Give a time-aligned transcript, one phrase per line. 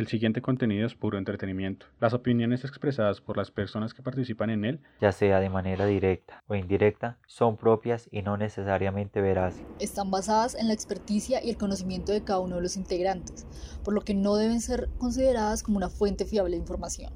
[0.00, 1.84] El siguiente contenido es puro entretenimiento.
[2.00, 6.42] Las opiniones expresadas por las personas que participan en él, ya sea de manera directa
[6.48, 9.60] o indirecta, son propias y no necesariamente veraces.
[9.78, 13.46] Están basadas en la experticia y el conocimiento de cada uno de los integrantes,
[13.84, 17.12] por lo que no deben ser consideradas como una fuente fiable de información.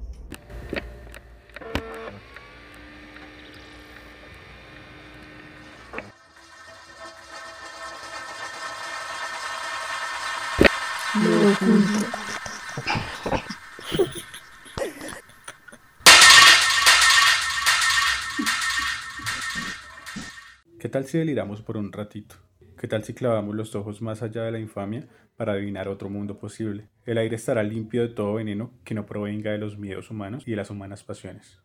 [21.05, 22.35] Tal si deliramos por un ratito?
[22.79, 26.39] ¿Qué tal si clavamos los ojos más allá de la infamia para adivinar otro mundo
[26.39, 26.89] posible?
[27.05, 30.51] El aire estará limpio de todo veneno que no provenga de los miedos humanos y
[30.51, 31.61] de las humanas pasiones.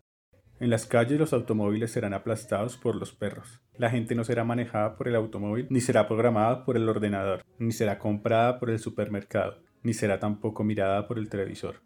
[0.58, 3.62] En las calles los automóviles serán aplastados por los perros.
[3.78, 7.72] La gente no será manejada por el automóvil, ni será programada por el ordenador, ni
[7.72, 11.76] será comprada por el supermercado, ni será tampoco mirada por el televisor.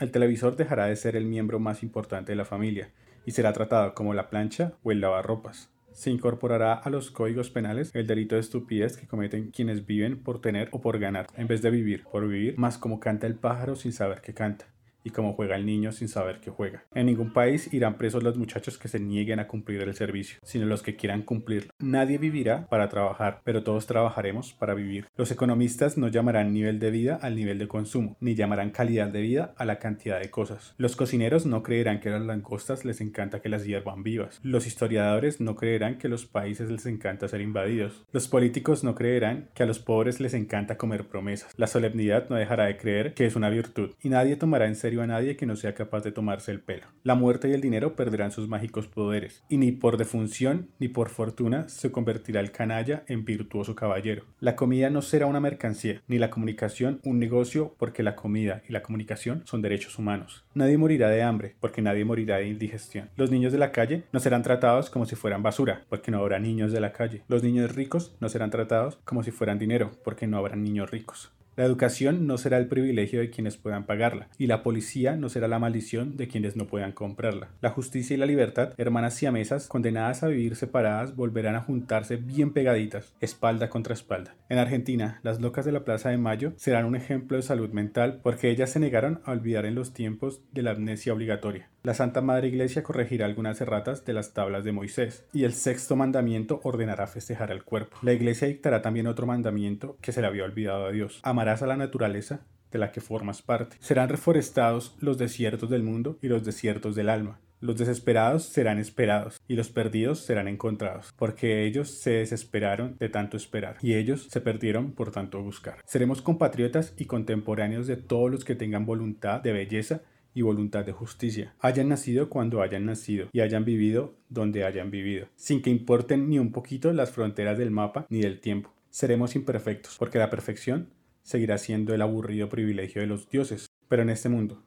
[0.00, 2.90] El televisor dejará de ser el miembro más importante de la familia
[3.24, 5.70] y será tratado como la plancha o el lavarropas.
[5.92, 10.40] Se incorporará a los códigos penales el delito de estupidez que cometen quienes viven por
[10.40, 13.76] tener o por ganar, en vez de vivir por vivir, más como canta el pájaro
[13.76, 14.66] sin saber que canta
[15.04, 16.84] y como juega el niño sin saber que juega.
[16.94, 20.66] En ningún país irán presos los muchachos que se nieguen a cumplir el servicio, sino
[20.66, 21.72] los que quieran cumplirlo.
[21.78, 25.06] Nadie vivirá para trabajar, pero todos trabajaremos para vivir.
[25.16, 29.20] Los economistas no llamarán nivel de vida al nivel de consumo, ni llamarán calidad de
[29.20, 30.74] vida a la cantidad de cosas.
[30.78, 34.40] Los cocineros no creerán que a las langostas les encanta que las hiervan vivas.
[34.42, 38.04] Los historiadores no creerán que a los países les encanta ser invadidos.
[38.12, 41.52] Los políticos no creerán que a los pobres les encanta comer promesas.
[41.56, 44.89] La solemnidad no dejará de creer que es una virtud, y nadie tomará en serio
[44.98, 46.86] a nadie que no sea capaz de tomarse el pelo.
[47.04, 51.08] La muerte y el dinero perderán sus mágicos poderes, y ni por defunción ni por
[51.08, 54.24] fortuna se convertirá el canalla en virtuoso caballero.
[54.40, 58.72] La comida no será una mercancía, ni la comunicación un negocio, porque la comida y
[58.72, 60.44] la comunicación son derechos humanos.
[60.54, 63.10] Nadie morirá de hambre, porque nadie morirá de indigestión.
[63.16, 66.38] Los niños de la calle no serán tratados como si fueran basura, porque no habrá
[66.38, 67.22] niños de la calle.
[67.28, 71.30] Los niños ricos no serán tratados como si fueran dinero, porque no habrá niños ricos.
[71.60, 75.46] La educación no será el privilegio de quienes puedan pagarla, y la policía no será
[75.46, 77.50] la maldición de quienes no puedan comprarla.
[77.60, 82.54] La justicia y la libertad, hermanas siamesas, condenadas a vivir separadas, volverán a juntarse bien
[82.54, 84.34] pegaditas, espalda contra espalda.
[84.48, 88.20] En Argentina, las locas de la Plaza de Mayo serán un ejemplo de salud mental
[88.22, 91.68] porque ellas se negaron a olvidar en los tiempos de la amnesia obligatoria.
[91.82, 95.96] La Santa Madre Iglesia corregirá algunas erratas de las tablas de Moisés, y el sexto
[95.96, 97.96] mandamiento ordenará festejar al cuerpo.
[98.02, 101.20] La Iglesia dictará también otro mandamiento que se le había olvidado a Dios.
[101.50, 103.76] A la naturaleza de la que formas parte.
[103.80, 107.40] Serán reforestados los desiertos del mundo y los desiertos del alma.
[107.60, 113.36] Los desesperados serán esperados y los perdidos serán encontrados, porque ellos se desesperaron de tanto
[113.36, 115.78] esperar y ellos se perdieron por tanto buscar.
[115.84, 120.02] Seremos compatriotas y contemporáneos de todos los que tengan voluntad de belleza
[120.32, 125.26] y voluntad de justicia, hayan nacido cuando hayan nacido y hayan vivido donde hayan vivido,
[125.34, 128.72] sin que importen ni un poquito las fronteras del mapa ni del tiempo.
[128.90, 130.88] Seremos imperfectos, porque la perfección
[131.22, 133.66] seguirá siendo el aburrido privilegio de los dioses.
[133.88, 134.62] Pero en este mundo,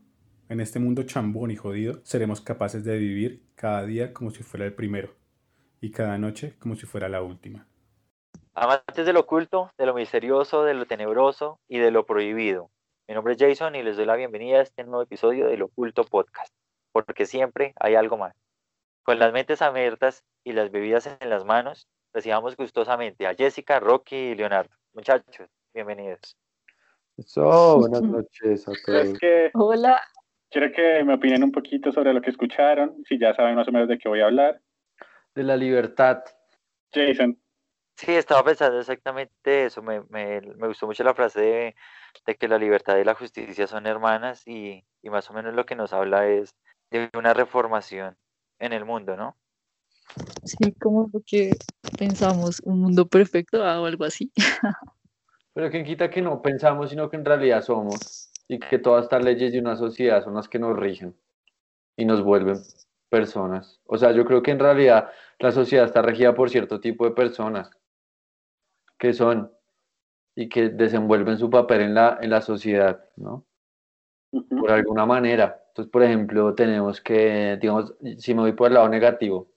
[0.50, 4.66] en este mundo chambón y jodido, seremos capaces de vivir cada día como si fuera
[4.66, 5.16] el primero,
[5.81, 7.68] y cada noche como si fuera la última.
[8.53, 12.70] Amantes de lo oculto, de lo misterioso, de lo tenebroso y de lo prohibido.
[13.08, 16.03] Mi nombre es Jason y les doy la bienvenida a este nuevo episodio del Oculto
[16.03, 16.53] Podcast,
[16.91, 18.34] porque siempre hay algo más.
[19.03, 24.16] Con las mentes abiertas y las bebidas en las manos, recibamos gustosamente a Jessica, Rocky
[24.16, 24.74] y Leonardo.
[24.94, 26.38] Muchachos, bienvenidos.
[27.18, 29.18] Eso, buenas noches a todos.
[29.53, 30.01] Hola.
[30.50, 33.72] Quiero que me opinen un poquito sobre lo que escucharon, si ya saben más o
[33.72, 34.62] menos de qué voy a hablar.
[35.34, 36.23] De la libertad.
[36.94, 37.40] Jason.
[37.97, 39.81] Sí, estaba pensando exactamente eso.
[39.81, 41.75] Me, gustó mucho la frase
[42.25, 45.75] de, que la libertad y la justicia son hermanas y, más o menos lo que
[45.75, 46.56] nos habla es
[46.91, 48.16] de una reformación
[48.59, 49.35] en el mundo, ¿no?
[50.44, 51.52] Sí, como que
[51.97, 54.31] pensamos un mundo perfecto ah, o algo así.
[55.53, 59.23] Pero quien quita que no pensamos, sino que en realidad somos y que todas estas
[59.23, 61.16] leyes de una sociedad son las que nos rigen
[61.96, 62.58] y nos vuelven
[63.09, 63.79] personas.
[63.85, 67.11] O sea, yo creo que en realidad la sociedad está regida por cierto tipo de
[67.11, 67.70] personas
[68.97, 69.52] que son
[70.35, 73.46] y que desenvuelven su papel en la, en la sociedad, ¿no?
[74.32, 75.64] Por alguna manera.
[75.67, 79.53] Entonces, por ejemplo, tenemos que, digamos, si me voy por el lado negativo,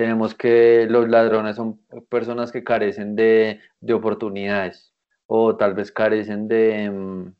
[0.00, 4.94] tenemos que los ladrones son personas que carecen de, de oportunidades
[5.26, 7.34] o tal vez carecen de, mm,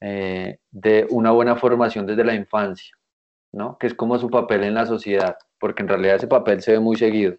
[0.00, 2.94] eh, de una buena formación desde la infancia,
[3.50, 3.76] ¿no?
[3.76, 6.78] Que es como su papel en la sociedad, porque en realidad ese papel se ve
[6.78, 7.34] muy seguido,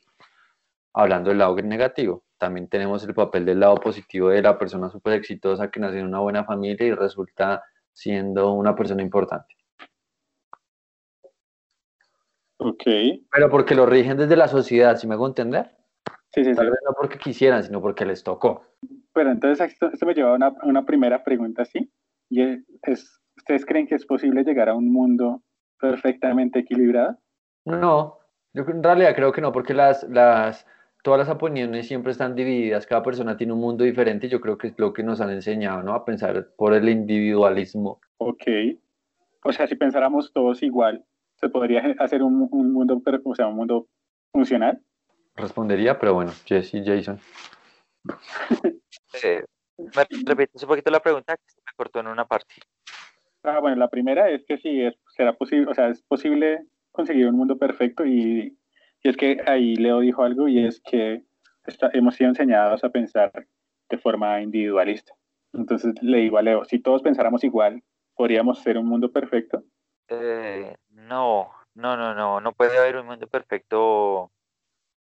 [0.93, 2.25] hablando del lado negativo.
[2.37, 6.07] también tenemos el papel del lado positivo de la persona súper exitosa que nace en
[6.07, 7.63] una buena familia y resulta
[7.93, 9.55] siendo una persona importante.
[12.63, 12.83] Ok.
[13.31, 15.71] Pero porque lo rigen desde la sociedad, ¿sí me hago entender?
[16.33, 16.55] Sí, sí, sí.
[16.55, 18.63] Tal vez no porque quisieran, sino porque les tocó.
[19.13, 21.91] Pero entonces esto, esto me lleva a una, una primera pregunta, ¿sí?
[22.29, 25.41] Y es, es, ¿ustedes creen que es posible llegar a un mundo
[25.79, 27.17] perfectamente equilibrado?
[27.65, 28.19] No,
[28.53, 30.67] yo en realidad creo que no, porque las, las,
[31.03, 34.59] todas las opiniones siempre están divididas, cada persona tiene un mundo diferente y yo creo
[34.59, 35.95] que es lo que nos han enseñado, ¿no?
[35.95, 37.99] A pensar por el individualismo.
[38.17, 38.43] Ok.
[39.43, 41.03] O sea, si pensáramos todos igual,
[41.41, 43.87] ¿se podría hacer un, un mundo, o sea, un mundo
[44.31, 44.79] funcional?
[45.35, 47.19] Respondería, pero bueno, Jesse, Jason.
[49.23, 49.43] Eh,
[49.77, 51.35] ¿Me repites un poquito la pregunta?
[51.35, 52.55] Que se me cortó en una parte.
[53.43, 57.27] Ah, bueno, la primera es que si es, será posible, o sea, es posible conseguir
[57.27, 58.57] un mundo perfecto y,
[59.01, 61.23] y es que ahí Leo dijo algo y es que
[61.65, 63.31] está- hemos sido enseñados a pensar
[63.89, 65.13] de forma individualista.
[65.53, 67.81] Entonces le digo a Leo, si todos pensáramos igual,
[68.15, 69.63] ¿podríamos ser un mundo perfecto?
[70.07, 70.75] Eh,
[71.11, 74.31] no, no, no, no, no puede haber un mundo perfecto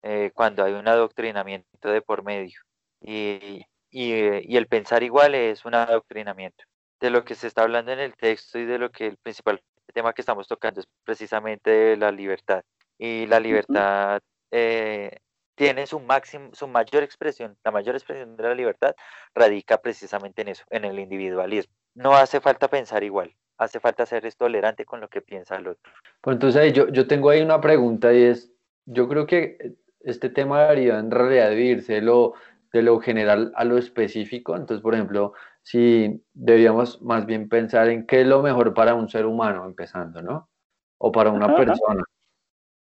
[0.04, 2.60] eh, cuando hay un adoctrinamiento de por medio.
[3.02, 6.64] Y, y, eh, y el pensar igual es un adoctrinamiento.
[7.00, 9.62] De lo que se está hablando en el texto y de lo que el principal
[9.94, 12.64] tema que estamos tocando es precisamente la libertad.
[12.98, 14.22] Y la libertad
[14.52, 15.18] eh,
[15.56, 18.96] tiene su máximo, su mayor expresión, la mayor expresión de la libertad
[19.34, 21.74] radica precisamente en eso, en el individualismo.
[21.96, 25.92] No hace falta pensar igual, hace falta ser tolerante con lo que piensa el otro.
[26.22, 28.52] Pues entonces ahí yo, yo tengo ahí una pregunta y es,
[28.86, 32.34] yo creo que este tema debería en realidad dividirse de lo,
[32.74, 34.56] de lo general a lo específico.
[34.56, 39.10] Entonces, por ejemplo, si deberíamos más bien pensar en qué es lo mejor para un
[39.10, 40.50] ser humano, empezando, ¿no?
[40.98, 41.56] O para una Ajá.
[41.56, 42.04] persona.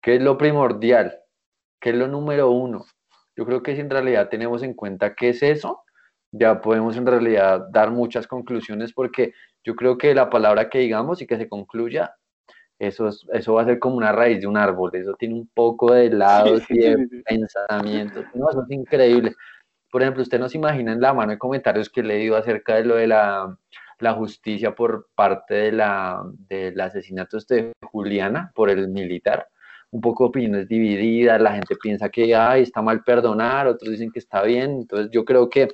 [0.02, 1.20] ¿Qué es lo primordial?
[1.80, 2.86] ¿Qué es lo número uno?
[3.36, 5.84] Yo creo que si en realidad tenemos en cuenta qué es eso,
[6.32, 9.34] ya podemos en realidad dar muchas conclusiones porque
[9.64, 12.16] yo creo que la palabra que digamos y que se concluya,
[12.80, 15.48] eso, es- eso va a ser como una raíz de un árbol, eso tiene un
[15.54, 17.24] poco de lados sí, y de sí, sí.
[17.24, 19.36] pensamientos, no, eso es increíble.
[19.92, 22.76] Por ejemplo, usted no se imagina en la mano de comentarios que he leído acerca
[22.76, 23.58] de lo de la,
[24.00, 29.48] la justicia por parte de la, del asesinato este de Juliana por el militar.
[29.92, 34.20] Un poco opiniones divididas, la gente piensa que ay, está mal perdonar, otros dicen que
[34.20, 34.72] está bien.
[34.82, 35.68] Entonces yo creo que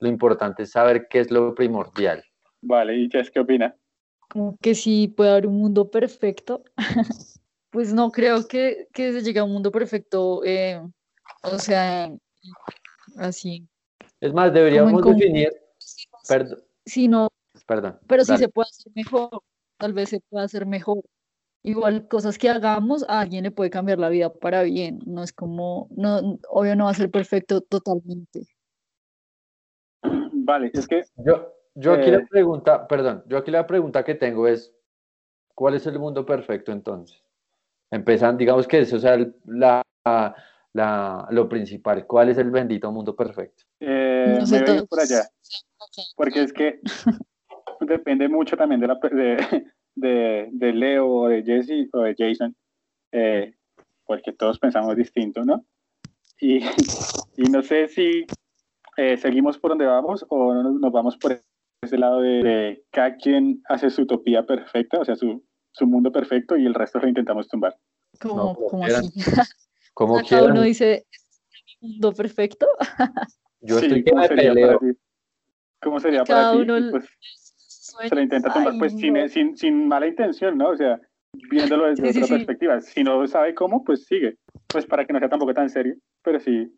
[0.00, 2.24] lo importante es saber qué es lo primordial.
[2.62, 3.74] Vale, ¿y Jess qué opina?
[4.30, 6.62] como que si puede haber un mundo perfecto,
[7.70, 10.80] pues no creo que, que se llegue a un mundo perfecto, eh,
[11.42, 12.10] o sea,
[13.16, 13.66] así,
[14.20, 15.50] Es más, deberíamos definir,
[16.28, 17.28] perdón, sino,
[17.66, 18.44] perdón, pero sí dale.
[18.44, 19.42] se puede hacer mejor,
[19.78, 21.02] tal vez se pueda hacer mejor.
[21.62, 25.32] Igual cosas que hagamos a alguien le puede cambiar la vida para bien, no es
[25.32, 28.46] como, no, obvio no va a ser perfecto totalmente.
[30.50, 34.16] Vale, es que Yo, yo aquí Eh, la pregunta, perdón, yo aquí la pregunta que
[34.16, 34.74] tengo es,
[35.54, 37.22] ¿cuál es el mundo perfecto entonces?
[37.88, 39.80] Empezando, digamos que eso sea el- la,
[40.72, 43.62] la- lo principal, ¿cuál es el bendito mundo perfecto?
[43.78, 45.28] eh, No sé, me voy por allá,
[46.16, 46.80] porque es que
[47.80, 52.56] depende mucho también de, la, de, de, de Leo o de Jesse o de Jason,
[53.12, 53.54] eh,
[54.04, 55.64] porque todos pensamos distinto, ¿no?
[56.40, 56.64] Y,
[57.36, 58.26] y no sé si
[59.02, 61.40] eh, seguimos por donde vamos o no nos, nos vamos por
[61.82, 66.12] ese lado de, de cada quien hace su utopía perfecta, o sea, su, su mundo
[66.12, 67.74] perfecto y el resto lo intentamos tumbar.
[68.20, 69.04] Como, como como quieran.
[69.06, 69.20] así.
[69.94, 72.66] Como O sea, cada uno quieran, dice, "Este es mi mundo perfecto.
[73.60, 74.66] yo Sí, estoy ¿cómo sería peleo.
[74.78, 74.98] para ti?
[75.82, 76.70] ¿Cómo sería Cada para ti?
[76.70, 77.04] uno pues,
[78.08, 79.28] se lo intenta tumbar, ay, pues sin, no.
[79.28, 80.68] sin, sin mala intención, ¿no?
[80.70, 81.00] O sea,
[81.50, 82.34] viéndolo desde Sí, sí, otra sí.
[82.34, 82.80] perspectiva.
[82.80, 84.36] Si no sabe cómo, pues sigue.
[84.66, 86.70] Pues para que no sea tampoco tan serio, pero sí.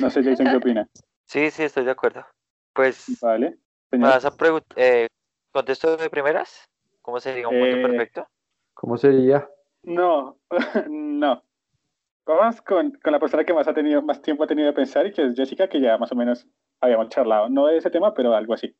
[0.00, 0.88] No sé, Jason, ¿qué opina?
[1.30, 2.26] Sí, sí, estoy de acuerdo.
[2.72, 3.50] Pues, Vale.
[3.92, 4.08] ¿me Señor.
[4.08, 5.06] vas a preguntar, eh,
[5.52, 6.68] contesto de primeras?
[7.02, 8.26] ¿Cómo sería un mundo Eh, perfecto?
[8.74, 9.48] ¿Cómo sería?
[9.84, 10.40] No,
[10.90, 11.44] no.
[12.26, 15.06] Vamos con, con la persona que más ha tenido, más tiempo ha tenido de pensar
[15.06, 16.48] y que es Jessica, que ya más o menos
[16.80, 17.48] habíamos charlado.
[17.48, 18.74] No de ese tema, pero algo así.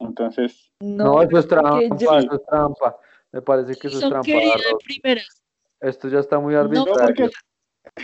[0.00, 2.98] Entonces, No, No, eso es trampa, yo- eso es trampa.
[3.30, 4.78] Me parece que eso es Jason trampa.
[4.84, 5.40] primeras.
[5.78, 7.30] Esto ya está muy No, no, porque arbitrario.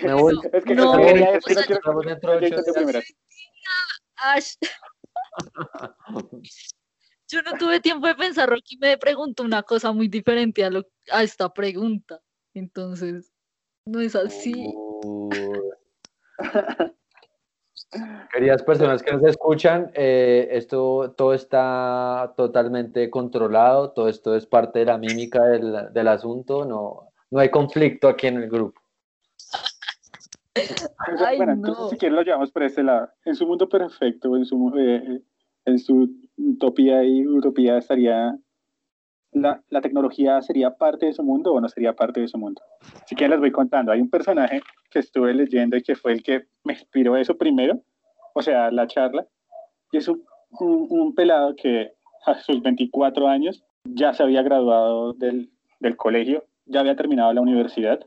[0.05, 0.35] Me voy.
[0.53, 2.03] es que, No, es que quería, es o que no
[4.23, 4.55] Ash,
[7.29, 10.87] yo no tuve tiempo de pensar, Rocky me preguntó una cosa muy diferente a, lo,
[11.11, 12.21] a esta pregunta.
[12.55, 13.33] Entonces,
[13.85, 14.75] no es así.
[18.33, 24.81] Queridas personas que nos escuchan, eh, esto todo está totalmente controlado, todo esto es parte
[24.81, 28.79] de la mímica del, del asunto, no, no hay conflicto aquí en el grupo.
[31.07, 31.59] Entonces, Ay, bueno, no.
[31.69, 33.09] entonces si quieres lo llevamos por este lado.
[33.25, 35.23] En su mundo perfecto, en su, eh,
[35.65, 38.37] en su utopía y utopía estaría,
[39.33, 42.63] la, la tecnología sería parte de su mundo o no sería parte de su mundo.
[43.05, 43.93] Así que les voy contando.
[43.93, 47.81] Hay un personaje que estuve leyendo y que fue el que me inspiró eso primero,
[48.35, 49.27] o sea, la charla,
[49.93, 50.25] y es un,
[50.61, 51.93] un, un pelado que
[52.27, 55.51] a sus 24 años ya se había graduado del,
[55.81, 58.01] del colegio, ya había terminado la universidad,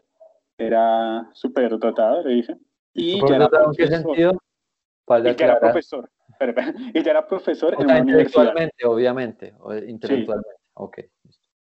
[0.57, 2.59] era súper dotado, le dicen.
[2.93, 4.17] Y ¿Por ya era profesor.
[5.07, 6.09] Y ya era profesor.
[6.29, 6.73] Espera, espera.
[6.93, 8.43] Y ya era profesor O en sea, una universidad.
[8.43, 9.53] intelectualmente, obviamente,
[9.87, 10.49] intelectualmente.
[10.73, 10.99] Ok.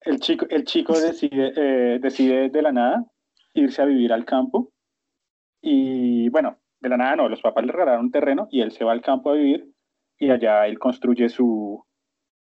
[0.02, 3.06] El chico, el chico decide, eh, decide de la nada
[3.54, 4.72] irse a vivir al campo.
[5.62, 8.86] Y bueno, de la nada no, los papás le regalaron un terreno y él se
[8.86, 9.68] va al campo a vivir.
[10.18, 11.84] Y allá él construye su.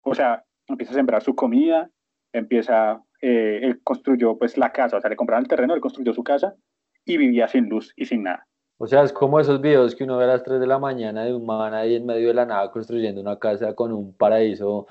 [0.02, 1.90] O sea, empieza a sembrar su comida,
[2.32, 3.02] empieza.
[3.20, 6.22] eh, él construyó pues la casa, o sea, le compraron el terreno, él construyó su
[6.24, 6.54] casa
[7.04, 8.46] y vivía sin luz y sin nada.
[8.78, 11.24] O sea, es como esos videos que uno ve a las 3 de la mañana
[11.24, 14.86] de un man ahí en medio de la nada construyendo una casa con un paraíso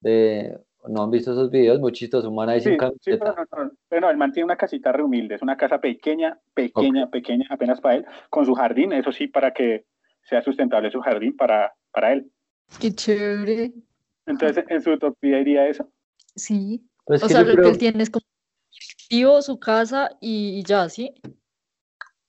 [0.00, 0.58] de...
[0.86, 1.80] ¿No han visto esos videos?
[1.80, 3.46] Muy chistoso, un man ahí sin Sí, sí, pero camiseta.
[3.56, 6.38] no, no, pero no, el man tiene una casita re humilde, es una casa pequeña,
[6.54, 9.84] pequeña, pequeña, apenas para él, con su jardín, eso sí, para que
[10.22, 12.30] sea sustentable su jardín para, para él.
[12.80, 13.72] Qué chévere.
[14.26, 15.90] Entonces, en su utopía diría eso.
[16.36, 16.80] Sí.
[17.04, 20.88] Pues O sea, lo creo- que él tiene es como su casa y, y ya,
[20.88, 21.12] ¿sí?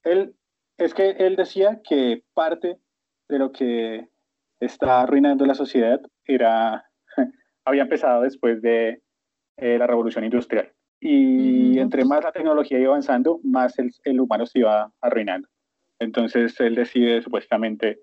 [0.03, 0.33] Él,
[0.79, 2.77] es que él decía que parte
[3.27, 4.07] de lo que
[4.59, 6.85] está arruinando la sociedad era,
[7.65, 9.01] había empezado después de
[9.57, 10.71] eh, la revolución industrial.
[11.01, 15.47] Y Mm, entre más la tecnología iba avanzando, más el, el humano se iba arruinando.
[15.99, 17.99] Entonces él decide supuestamente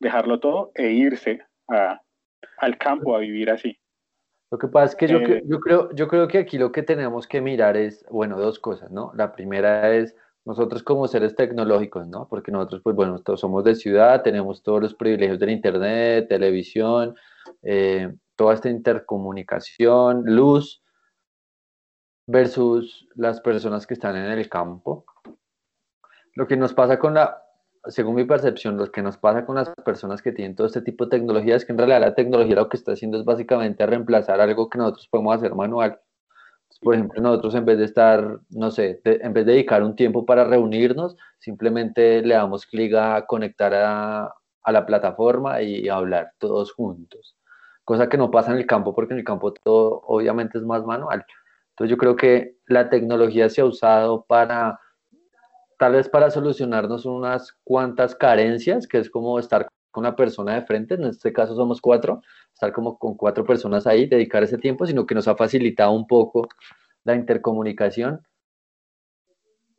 [0.00, 2.00] dejarlo todo e irse a-
[2.58, 3.78] al campo a vivir así.
[4.50, 6.82] Lo que pasa es que yo, Eh, yo, creo, yo creo que aquí lo que
[6.82, 9.12] tenemos que mirar es, bueno, dos cosas, ¿no?
[9.14, 10.14] La primera es
[10.44, 12.26] nosotros como seres tecnológicos, ¿no?
[12.28, 17.14] Porque nosotros, pues bueno, todos somos de ciudad, tenemos todos los privilegios del Internet, televisión,
[17.62, 20.82] eh, toda esta intercomunicación, luz,
[22.26, 25.04] versus las personas que están en el campo.
[26.34, 27.42] Lo que nos pasa con la,
[27.86, 31.04] según mi percepción, lo que nos pasa con las personas que tienen todo este tipo
[31.04, 34.40] de tecnología es que en realidad la tecnología lo que está haciendo es básicamente reemplazar
[34.40, 36.00] algo que nosotros podemos hacer manual.
[36.80, 40.26] Por ejemplo, nosotros en vez de estar, no sé, en vez de dedicar un tiempo
[40.26, 46.72] para reunirnos, simplemente le damos clic a conectar a, a la plataforma y, hablar todos
[46.72, 47.36] juntos.
[47.84, 50.84] Cosa que no pasa en el campo porque en el campo todo obviamente es más
[50.84, 51.24] manual.
[51.70, 54.78] Entonces yo creo que la tecnología se ha usado para
[55.78, 59.66] tal vez para solucionarnos unas cuantas carencias, que es como estar
[60.00, 62.22] una persona de frente, en este caso somos cuatro,
[62.52, 66.06] estar como con cuatro personas ahí, dedicar ese tiempo, sino que nos ha facilitado un
[66.06, 66.48] poco
[67.04, 68.26] la intercomunicación,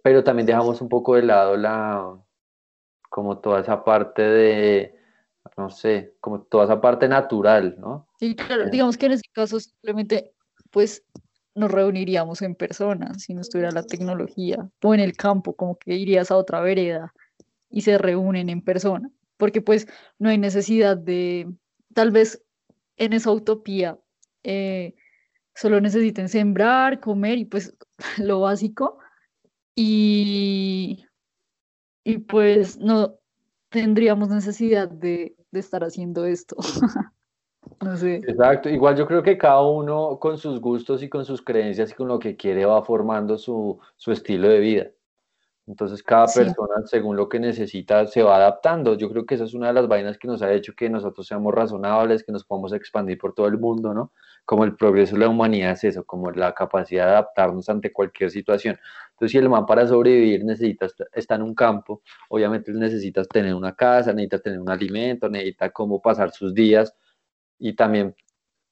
[0.03, 2.17] pero también dejamos un poco de lado la,
[3.09, 4.95] como toda esa parte de,
[5.57, 8.07] no sé, como toda esa parte natural, ¿no?
[8.19, 10.33] Sí, claro, digamos que en ese caso simplemente,
[10.71, 11.03] pues,
[11.55, 15.93] nos reuniríamos en persona si no estuviera la tecnología, o en el campo, como que
[15.93, 17.13] irías a otra vereda
[17.69, 19.87] y se reúnen en persona, porque pues
[20.19, 21.51] no hay necesidad de,
[21.93, 22.43] tal vez
[22.97, 23.99] en esa utopía,
[24.43, 24.95] eh,
[25.55, 27.75] solo necesiten sembrar, comer y pues
[28.17, 28.99] lo básico,
[29.75, 31.05] y,
[32.03, 33.15] y pues no
[33.69, 36.55] tendríamos necesidad de, de estar haciendo esto.
[37.81, 38.15] No sé.
[38.15, 41.93] Exacto, igual yo creo que cada uno con sus gustos y con sus creencias y
[41.93, 44.87] con lo que quiere va formando su, su estilo de vida.
[45.65, 46.39] Entonces cada Sí.
[46.39, 48.95] persona según lo que necesita se va adaptando.
[48.95, 51.25] Yo creo que esa es una de las vainas que nos ha hecho que nosotros
[51.25, 54.11] seamos razonables, que nos podamos expandir por todo el mundo, ¿no?
[54.45, 58.29] Como el progreso de la humanidad es eso, como la capacidad de adaptarnos ante cualquier
[58.31, 58.77] situación.
[59.11, 63.23] Entonces si el man para sobrevivir necesita est- estar en un campo, obviamente él necesita
[63.23, 66.93] tener una casa, necesita tener un alimento, necesita cómo pasar sus días
[67.59, 68.15] y también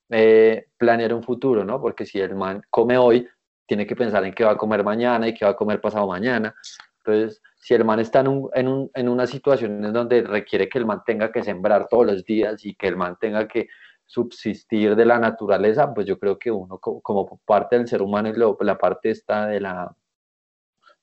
[0.10, 1.82] eh, planear un futuro, ¿no?
[1.82, 3.28] Porque si el man come hoy,
[3.72, 6.06] tiene que pensar en qué va a comer mañana y qué va a comer pasado
[6.06, 6.54] mañana.
[6.98, 10.68] Entonces, si el man está en, un, en, un, en una situación en donde requiere
[10.68, 13.70] que el man tenga que sembrar todos los días y que el man tenga que
[14.06, 18.28] subsistir de la naturaleza, pues yo creo que uno co- como, parte del ser humano
[18.28, 19.96] y lo- la parte esta de la,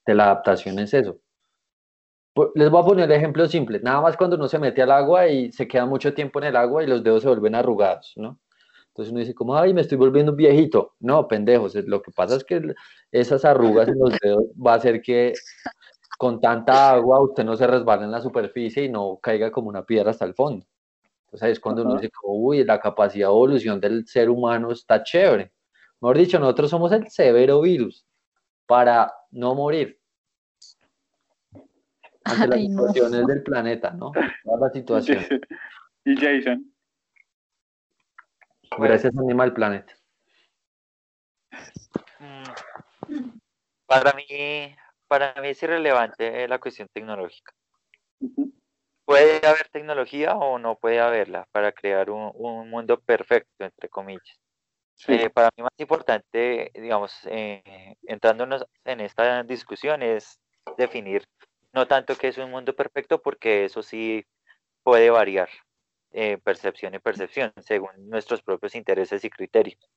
[0.05, 1.19] de la adaptación es eso.
[2.55, 3.81] Les voy a poner el ejemplo simple.
[3.81, 6.57] Nada más cuando uno se mete al agua y se queda mucho tiempo en el
[6.57, 8.39] agua y los dedos se vuelven arrugados, ¿no?
[8.99, 10.97] Entonces uno dice como, ay, me estoy volviendo un viejito.
[10.99, 11.77] No, pendejos.
[11.87, 12.75] Lo que pasa es que
[13.13, 15.35] esas arrugas en los dedos va a hacer que
[16.19, 19.87] con tanta agua usted no se resbale en la superficie y no caiga como una
[19.87, 20.67] piedra hasta el fondo.
[21.27, 24.73] Entonces ahí es cuando uno dice, como, uy, la capacidad de evolución del ser humano
[24.73, 25.53] está chévere.
[26.01, 28.05] Mejor dicho, nosotros somos el severo virus
[28.67, 29.97] para no morir.
[32.25, 32.89] ante las Ay, no.
[32.89, 34.11] situaciones del planeta, ¿no?
[34.43, 35.29] Todas las situaciones.
[36.05, 36.73] Y Jason.
[38.77, 39.97] Gracias Animal Planet.
[42.19, 42.45] Mm,
[43.87, 47.53] Para mí, para mí es irrelevante la cuestión tecnológica.
[49.05, 54.39] Puede haber tecnología o no puede haberla para crear un, un mundo perfecto, entre comillas.
[54.97, 55.15] Sí.
[55.15, 60.41] Eh, para mí más importante, digamos, eh, entrándonos en esta discusión es
[60.77, 61.25] definir
[61.73, 64.27] no tanto qué es un mundo perfecto, porque eso sí
[64.83, 65.49] puede variar,
[66.13, 69.91] eh, percepción y percepción, según nuestros propios intereses y criterios.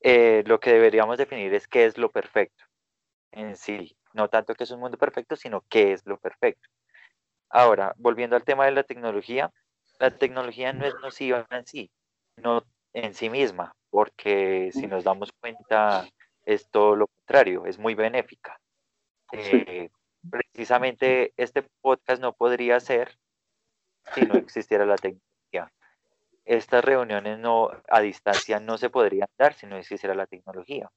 [0.00, 2.64] Eh, lo que deberíamos definir es qué es lo perfecto
[3.36, 6.68] en sí, no tanto qué es un mundo perfecto, sino qué es lo perfecto.
[7.50, 9.52] Ahora, volviendo al tema de la tecnología,
[10.00, 11.90] la tecnología no es nociva en sí,
[12.36, 16.08] no en sí misma, porque si nos damos cuenta
[16.44, 18.58] es todo lo contrario, es muy benéfica.
[19.32, 19.90] Eh,
[20.30, 23.18] precisamente este podcast no podría ser
[24.14, 25.25] si no existiera la tecnología.
[26.46, 30.90] Estas reuniones no, a distancia no se podrían dar si no existiera la tecnología.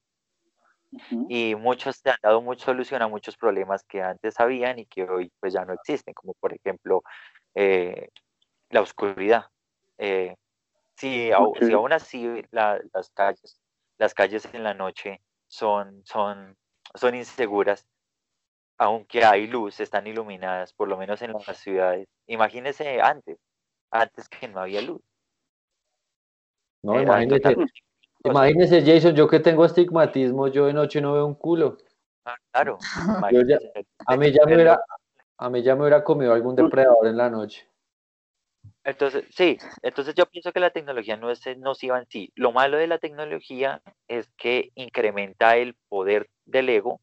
[1.28, 5.04] Y muchos se han dado mucha solución a muchos problemas que antes habían y que
[5.04, 7.02] hoy pues ya no existen, como por ejemplo
[7.54, 8.08] eh,
[8.70, 9.46] la oscuridad.
[9.98, 10.36] Eh,
[10.96, 13.60] si, au- si aún así la- las calles,
[13.98, 16.56] las calles en la noche son, son,
[16.94, 17.86] son inseguras,
[18.78, 22.08] aunque hay luz, están iluminadas, por lo menos en las ciudades.
[22.26, 23.38] Imagínese antes,
[23.92, 25.02] antes que no había luz.
[26.82, 27.56] No, Era imagínese,
[28.24, 31.76] imagínese, Jason, yo que tengo astigmatismo, yo de noche no veo un culo.
[32.24, 32.78] Ah, Claro,
[33.46, 33.58] ya-
[34.06, 34.80] A mí ya me hubiera,
[35.38, 37.68] a mí ya me hubiera comido algún depredador en la noche.
[38.82, 42.32] Entonces, sí, entonces yo pienso que la tecnología no es nociva en sí.
[42.34, 47.00] Lo malo de la tecnología es que incrementa el poder del ego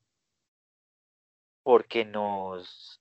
[1.64, 3.00] porque nos,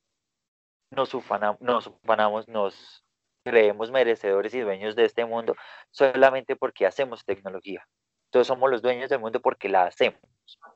[0.90, 1.14] nos,
[1.61, 3.04] nos ufanamos, nos
[3.47, 5.55] creemos merecedores y dueños de este mundo
[5.91, 7.87] solamente porque hacemos tecnología.
[8.26, 10.21] Entonces somos los dueños del mundo porque la hacemos.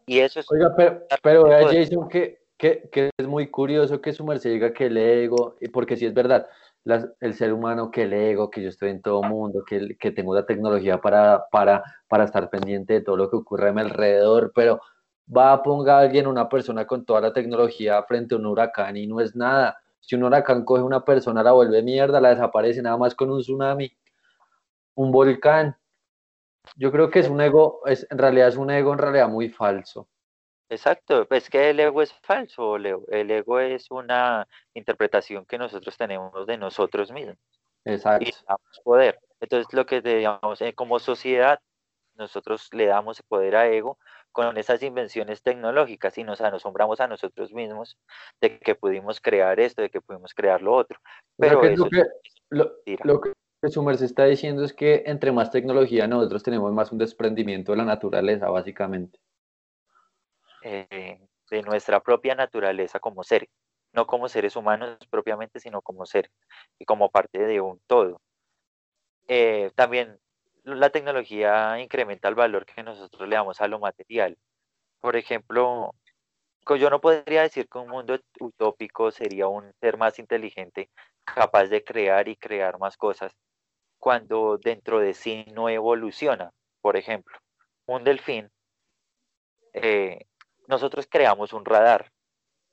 [0.06, 1.66] Y eso es Oiga, pero, pero vea.
[1.66, 5.96] Jason, que, que, que es muy curioso que su merced diga que el ego, porque
[5.96, 6.48] sí es verdad,
[6.84, 10.12] las- el ser humano, que el ego, que yo estoy en todo mundo, que, que
[10.12, 13.80] tengo la tecnología para, para, para estar pendiente de todo lo que ocurre a mi
[13.80, 14.80] alrededor, pero
[15.36, 18.96] va a ponga a alguien, una persona con toda la tecnología frente a un huracán
[18.96, 19.79] y no es nada.
[20.00, 23.40] Si un huracán coge una persona, la vuelve mierda, la desaparece nada más con un
[23.40, 23.96] tsunami,
[24.94, 25.76] un volcán.
[26.76, 29.48] Yo creo que es un ego, es, en realidad es un ego en realidad muy
[29.48, 30.08] falso.
[30.68, 33.04] Exacto, es que el ego es falso, Leo.
[33.08, 37.36] El ego es una interpretación que nosotros tenemos de nosotros mismos
[37.84, 38.28] Exacto.
[38.28, 39.18] y damos poder.
[39.40, 41.60] Entonces, lo que digamos, eh, como sociedad,
[42.20, 43.98] nosotros le damos poder a ego
[44.32, 47.98] con esas invenciones tecnológicas y nos asombramos a nosotros mismos
[48.40, 51.00] de que pudimos crear esto, de que pudimos crear lo otro.
[51.38, 52.02] O sea Pero que eso lo, que,
[52.50, 53.04] lo, mentira.
[53.04, 53.32] lo que
[53.68, 57.78] su merced está diciendo es que entre más tecnología nosotros tenemos más un desprendimiento de
[57.78, 59.18] la naturaleza, básicamente.
[60.62, 63.48] eh, de nuestra propia naturaleza como seres,
[63.92, 66.30] no como seres humanos propiamente, sino como seres
[66.78, 68.20] y como parte de un todo.
[69.28, 70.18] Eh, también
[70.64, 74.36] la tecnología incrementa el valor que nosotros le damos a lo material.
[75.00, 75.94] Por ejemplo,
[76.78, 80.90] yo no podría decir que un mundo utópico sería un ser más inteligente,
[81.24, 83.32] capaz de crear y crear más cosas,
[83.98, 86.52] cuando dentro de sí no evoluciona.
[86.80, 87.38] Por ejemplo,
[87.86, 88.50] un delfín
[89.72, 90.26] eh,
[90.68, 92.12] nosotros creamos un radar,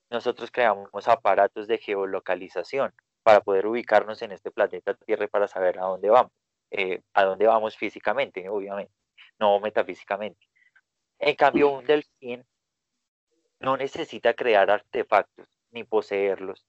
[0.10, 5.80] nosotros creamos aparatos de geolocalización para poder ubicarnos en este planeta Tierra y para saber
[5.80, 6.32] a dónde vamos,
[6.72, 8.94] eh, a dónde vamos físicamente, obviamente,
[9.40, 10.48] no metafísicamente.
[11.20, 12.46] En cambio, un delfín
[13.60, 16.66] no necesita crear artefactos ni poseerlos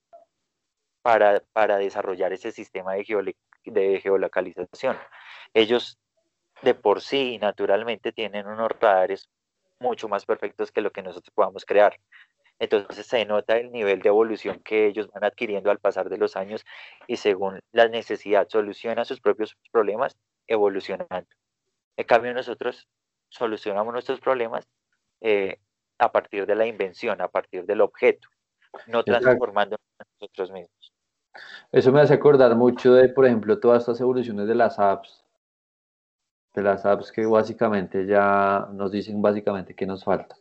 [1.01, 4.97] para, para desarrollar ese sistema de, geolocalización.
[5.53, 5.99] Ellos
[6.61, 9.29] de por sí, naturalmente, tienen unos radares
[9.79, 11.97] mucho más perfectos que lo que nosotros podamos crear.
[12.59, 16.35] Entonces se nota el nivel de evolución que ellos van adquiriendo al pasar de los
[16.35, 16.65] años
[17.07, 20.17] y según la necesidad solucionan sus propios problemas
[20.47, 21.27] evolucionando.
[21.95, 22.87] En cambio nosotros
[23.29, 24.67] solucionamos nuestros problemas
[25.21, 25.59] eh,
[25.97, 28.27] a partir de la invención, a partir del objeto,
[28.87, 29.77] no transformando
[30.19, 30.93] nosotros mismos.
[31.71, 35.23] Eso me hace acordar mucho de, por ejemplo, todas estas evoluciones de las apps,
[36.55, 40.35] de las apps que básicamente ya nos dicen básicamente que nos falta.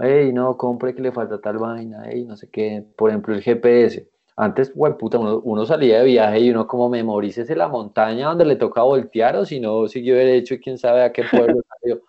[0.00, 0.06] ¿No?
[0.06, 2.84] Ey, no, compre que le falta tal vaina, ey, no sé qué.
[2.96, 4.08] Por ejemplo, el GPS.
[4.36, 8.46] Antes, güey, puta, uno, uno salía de viaje y uno como memorícese la montaña donde
[8.46, 12.02] le toca voltear o si no siguió derecho y quién sabe a qué pueblo salió.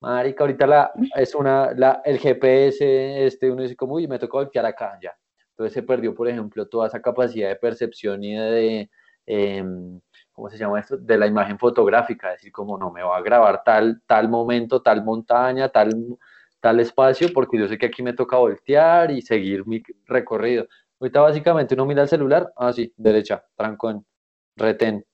[0.00, 4.38] Marica, ahorita la, es una, la, el GPS, este, uno dice como, uy, me toca
[4.38, 5.16] voltear acá, ya.
[5.50, 8.90] Entonces se perdió, por ejemplo, toda esa capacidad de percepción y de,
[9.26, 10.00] em,
[10.32, 10.96] ¿cómo se llama esto?
[10.96, 15.04] De la imagen fotográfica, decir, como no, me va a grabar tal, tal momento, tal
[15.04, 15.90] montaña, tal,
[16.62, 20.68] tal espacio, porque yo sé que aquí me toca voltear y seguir mi recorrido.
[21.00, 24.06] Ahorita básicamente uno mira el celular, ah, sí, derecha, trancón,
[24.54, 25.04] retén,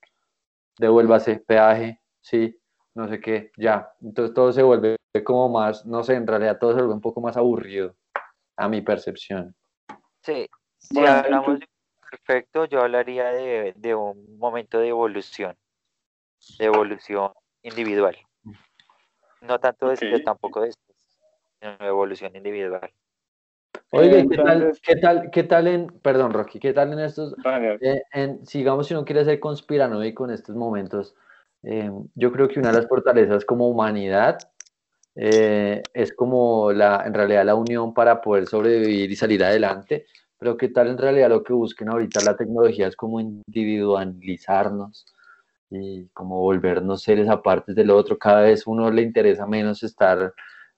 [0.79, 2.55] devuélvase, peaje, sí,
[2.95, 3.91] no sé qué, ya.
[4.03, 7.23] Entonces todo se vuelve como más, no sé, en realidad todo se vuelve un poco
[7.23, 7.97] más aburrido,
[8.57, 9.57] a mi percepción.
[10.23, 11.67] Sí, si hablamos de
[12.11, 15.57] perfecto, yo hablaría de, un momento de evolución,
[16.59, 17.33] de evolución
[17.63, 18.17] individual.
[19.41, 20.73] No tanto de, tampoco de
[21.61, 22.91] evolución individual.
[23.91, 27.35] Oye, ¿qué, tal, ¿qué, tal, ¿qué tal en, perdón Rocky, qué tal en estos,
[27.81, 31.15] eh, en, sigamos si uno quiere ser conspiranoico en estos momentos,
[31.63, 34.39] eh, yo creo que una de las fortalezas como humanidad
[35.15, 40.07] eh, es como la, en realidad la unión para poder sobrevivir y salir adelante,
[40.39, 45.07] pero qué tal en realidad lo que busquen ahorita la tecnología es como individualizarnos
[45.71, 50.33] y como volvernos seres aparte del otro, cada vez uno le interesa menos estar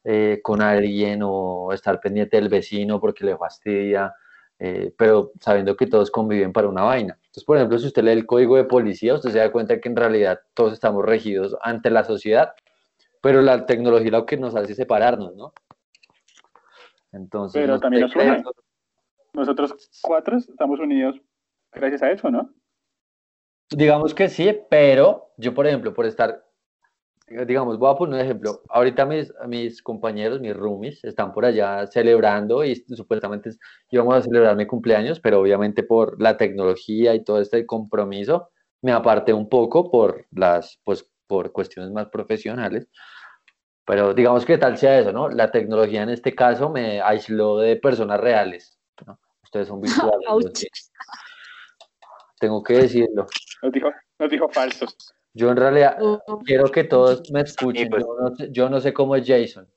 [0.04, 4.14] eh, con alguien o estar pendiente del vecino porque le fastidia,
[4.58, 7.18] eh, pero sabiendo que todos conviven para una vaina.
[7.20, 9.88] Entonces, por ejemplo, si usted lee el código de policía, usted se da cuenta que
[9.88, 12.54] en realidad todos estamos regidos ante la sociedad,
[13.20, 15.52] pero la tecnología lo que nos hace separarnos, ¿no?
[17.12, 18.42] Entonces, pero también nos une.
[19.32, 21.20] Nosotros cuatro estamos unidos
[21.72, 22.52] gracias a eso, ¿no?
[23.70, 26.44] Digamos que sí, pero yo, por ejemplo, por estar
[27.30, 28.62] digamos, voy a poner un ejemplo.
[28.68, 33.50] Ahorita mis, mis compañeros, mis roomies, están por allá celebrando y supuestamente
[33.90, 38.50] íbamos a celebrar mi cumpleaños, pero obviamente por la tecnología y todo este compromiso
[38.82, 42.88] me aparté un poco por las, pues, por cuestiones más profesionales.
[43.86, 45.28] Pero digamos que tal sea eso, ¿no?
[45.28, 48.78] La tecnología en este caso me aisló de personas reales.
[49.42, 50.68] Ustedes son virtuales.
[52.40, 53.26] tengo que decirlo.
[53.62, 54.96] Nos dijo, nos dijo falsos.
[55.32, 55.98] Yo en realidad
[56.44, 57.88] quiero que todos me escuchen.
[57.88, 58.04] Pues.
[58.50, 59.68] Yo, no sé, cómo es Jason.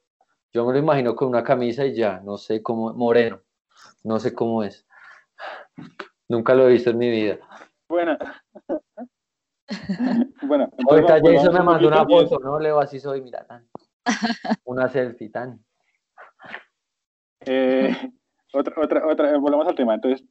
[0.52, 3.42] Yo me lo imagino con una camisa y ya, no sé cómo, moreno.
[4.04, 4.86] No sé cómo es.
[6.28, 7.40] Nunca lo he visto en mi vida.
[7.90, 8.18] Bueno.
[10.48, 10.68] bueno.
[10.90, 12.60] Ahorita Jason me mandó una foto, ¿no?
[12.60, 13.68] Leo, así soy, mira, tan.
[14.66, 15.64] Una selfie, tan.
[17.46, 17.96] Eh,
[18.52, 19.94] otra, otra, otra, volvamos al tema.
[19.94, 20.26] Entonces,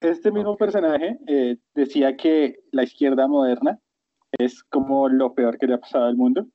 [0.00, 3.78] este mismo personaje eh, decía que la izquierda moderna
[4.38, 6.46] es como lo peor que le ha pasado al mundo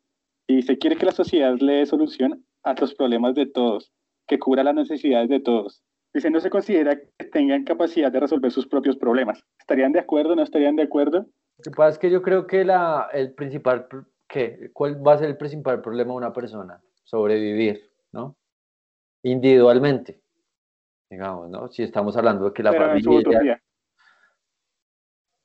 [0.48, 3.92] y se quiere que la sociedad le dé solución a los problemas de todos,
[4.28, 5.84] que cubra las necesidades de todos.
[6.13, 9.44] Dice, no se considera que tengan capacidad de resolver sus propios problemas.
[9.60, 10.36] ¿Estarían de acuerdo?
[10.36, 11.28] ¿No estarían de acuerdo?
[11.58, 13.88] Lo que pasa es que yo creo que la, el principal,
[14.28, 14.72] ¿qué?
[14.74, 16.82] ¿cuál va a ser el principal problema de una persona?
[17.04, 18.36] Sobrevivir, ¿no?
[19.24, 20.22] Individualmente,
[21.12, 21.68] digamos, ¿no?
[21.68, 23.62] Si estamos hablando de que la familia...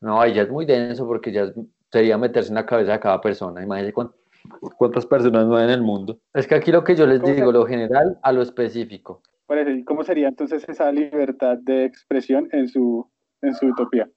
[0.00, 1.54] No, ahí ya es muy denso porque ya es
[1.94, 3.62] sería meterse en la cabeza de cada persona.
[3.62, 3.94] Imagínense
[4.76, 6.18] cuántas personas no hay en el mundo.
[6.32, 9.22] Es que aquí lo que yo les digo, lo general a lo específico.
[9.86, 13.08] ¿Cómo sería entonces esa libertad de expresión en su,
[13.42, 14.10] en su utopía?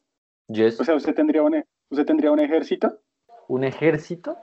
[0.48, 0.82] Yes.
[0.82, 3.00] O sea, ¿usted tendría, un, ¿usted tendría un ejército?
[3.48, 4.36] ¿Un ejército?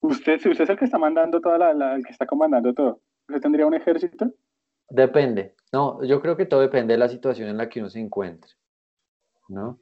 [0.00, 3.00] Usted, si usted es el que está mandando toda la, el que está comandando todo,
[3.28, 4.30] ¿usted tendría un ejército?
[4.88, 5.56] Depende.
[5.72, 8.52] No, yo creo que todo depende de la situación en la que uno se encuentre.
[9.48, 9.80] ¿No?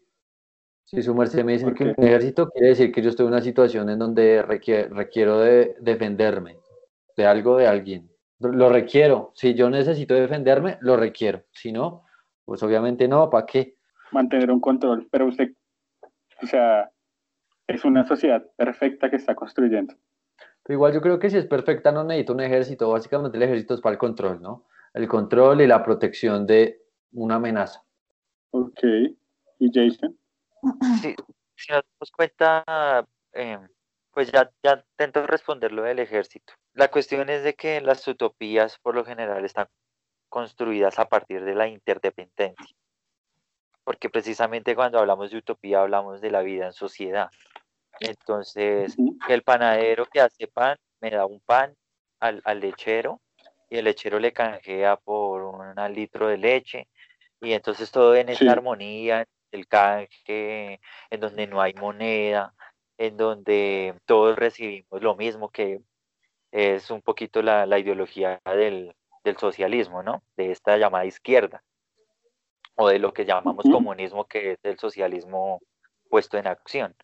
[0.90, 3.42] Si su merced me dice que un ejército quiere decir que yo estoy en una
[3.42, 6.56] situación en donde requiero de defenderme
[7.14, 8.10] de algo, de alguien.
[8.38, 9.32] Lo requiero.
[9.34, 11.42] Si yo necesito defenderme, lo requiero.
[11.52, 12.04] Si no,
[12.46, 13.76] pues obviamente no, ¿para qué?
[14.12, 15.06] Mantener un control.
[15.10, 15.50] Pero usted,
[16.42, 16.90] o sea,
[17.66, 19.94] es una sociedad perfecta que está construyendo.
[20.62, 22.88] Pero igual yo creo que si es perfecta no necesito un ejército.
[22.90, 24.64] Básicamente el ejército es para el control, ¿no?
[24.94, 26.80] El control y la protección de
[27.12, 27.84] una amenaza.
[28.52, 28.80] Ok.
[29.58, 30.16] ¿Y Jason?
[31.02, 31.14] Si,
[31.70, 33.58] nos damos cuenta, eh,
[34.10, 36.52] pues ya, ya intento responder lo del ejército.
[36.74, 39.68] La cuestión es de que las utopías por lo general están
[40.28, 42.76] construidas a partir de la interdependencia.
[43.84, 47.30] Porque precisamente cuando hablamos de utopía hablamos de la vida en sociedad.
[48.00, 48.96] Entonces,
[49.28, 51.74] el panadero que hace pan me da un pan
[52.20, 53.20] al, al lechero
[53.70, 56.88] y el lechero le canjea por un litro de leche
[57.40, 60.80] y entonces todo en esta armonía, el canje,
[61.10, 62.54] en donde no hay moneda,
[62.98, 65.80] en donde todos recibimos lo mismo, que
[66.52, 68.94] es un poquito la, ideología del,
[69.38, 70.22] socialismo, ¿no?
[70.36, 71.62] De esta llamada izquierda,
[72.76, 75.60] o de lo que llamamos comunismo, que es el socialismo
[76.08, 76.96] puesto en acción.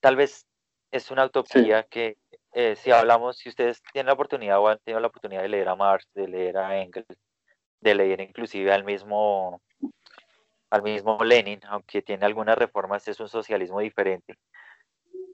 [0.00, 0.46] Tal vez
[0.90, 2.16] es una utopía que
[2.52, 5.68] eh, si hablamos, si ustedes tienen la oportunidad o han tenido la oportunidad de leer
[5.68, 7.06] a Marx, de leer a Engels,
[7.80, 9.60] de leer inclusive al mismo
[10.74, 14.36] al mismo Lenin, aunque tiene algunas reformas, es un socialismo diferente.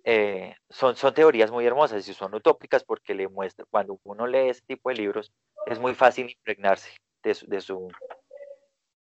[0.05, 4.51] Eh, son, son teorías muy hermosas y son utópicas porque le muestra, cuando uno lee
[4.51, 5.33] este tipo de libros,
[5.65, 6.91] es muy fácil impregnarse
[7.23, 7.47] de su,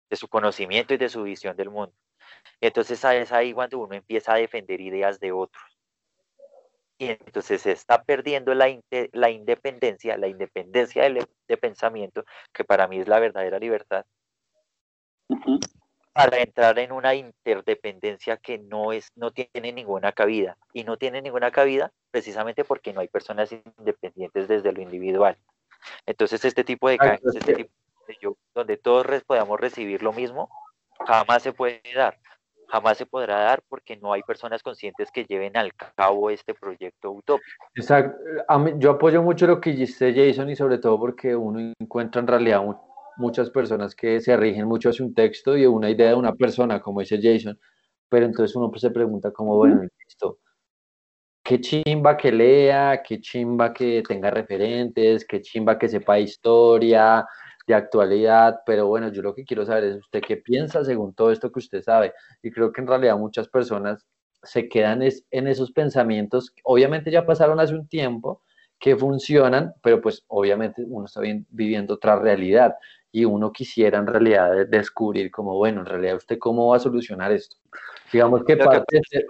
[0.10, 1.94] de su, conocimiento y de su visión del mundo.
[2.60, 5.64] Entonces es ahí cuando uno empieza a defender ideas de otros.
[6.98, 8.76] Y entonces se está perdiendo la,
[9.12, 14.04] la independencia, la independencia de, de, pensamiento, que para mí es la verdadera libertad,
[16.14, 20.58] para entrar en una interdependencia que no, es, no tiene ninguna cabida.
[20.72, 25.38] Y no tiene ninguna cabida precisamente porque no hay personas independientes desde lo individual.
[26.06, 27.72] Entonces este tipo de cambios, este tipo
[28.08, 30.50] de yo, donde todos podamos recibir lo mismo,
[31.06, 32.18] jamás se puede dar.
[32.68, 37.12] Jamás se podrá dar porque no hay personas conscientes que lleven al cabo este proyecto
[37.12, 37.66] utópico.
[37.76, 38.18] Exacto.
[38.78, 42.62] yo apoyo mucho lo que dice Jason y sobre todo porque uno encuentra en realidad
[43.18, 46.80] muchas personas que se rigen mucho hacia un texto y una idea de una persona,
[46.82, 47.60] como dice Jason,
[48.10, 50.40] pero entonces uno pues se pregunta como, bueno, esto,
[51.44, 57.26] qué chimba que lea, qué chimba que tenga referentes, qué chimba que sepa historia,
[57.68, 61.32] de actualidad, pero bueno, yo lo que quiero saber es usted qué piensa según todo
[61.32, 62.14] esto que usted sabe.
[62.42, 64.06] Y creo que en realidad muchas personas
[64.44, 68.42] se quedan en esos pensamientos, obviamente ya pasaron hace un tiempo,
[68.80, 72.76] que funcionan, pero pues obviamente uno está viviendo otra realidad
[73.14, 77.32] y uno quisiera en realidad descubrir como, bueno, en realidad usted cómo va a solucionar
[77.32, 77.56] esto.
[78.12, 79.26] Digamos que parte, de este,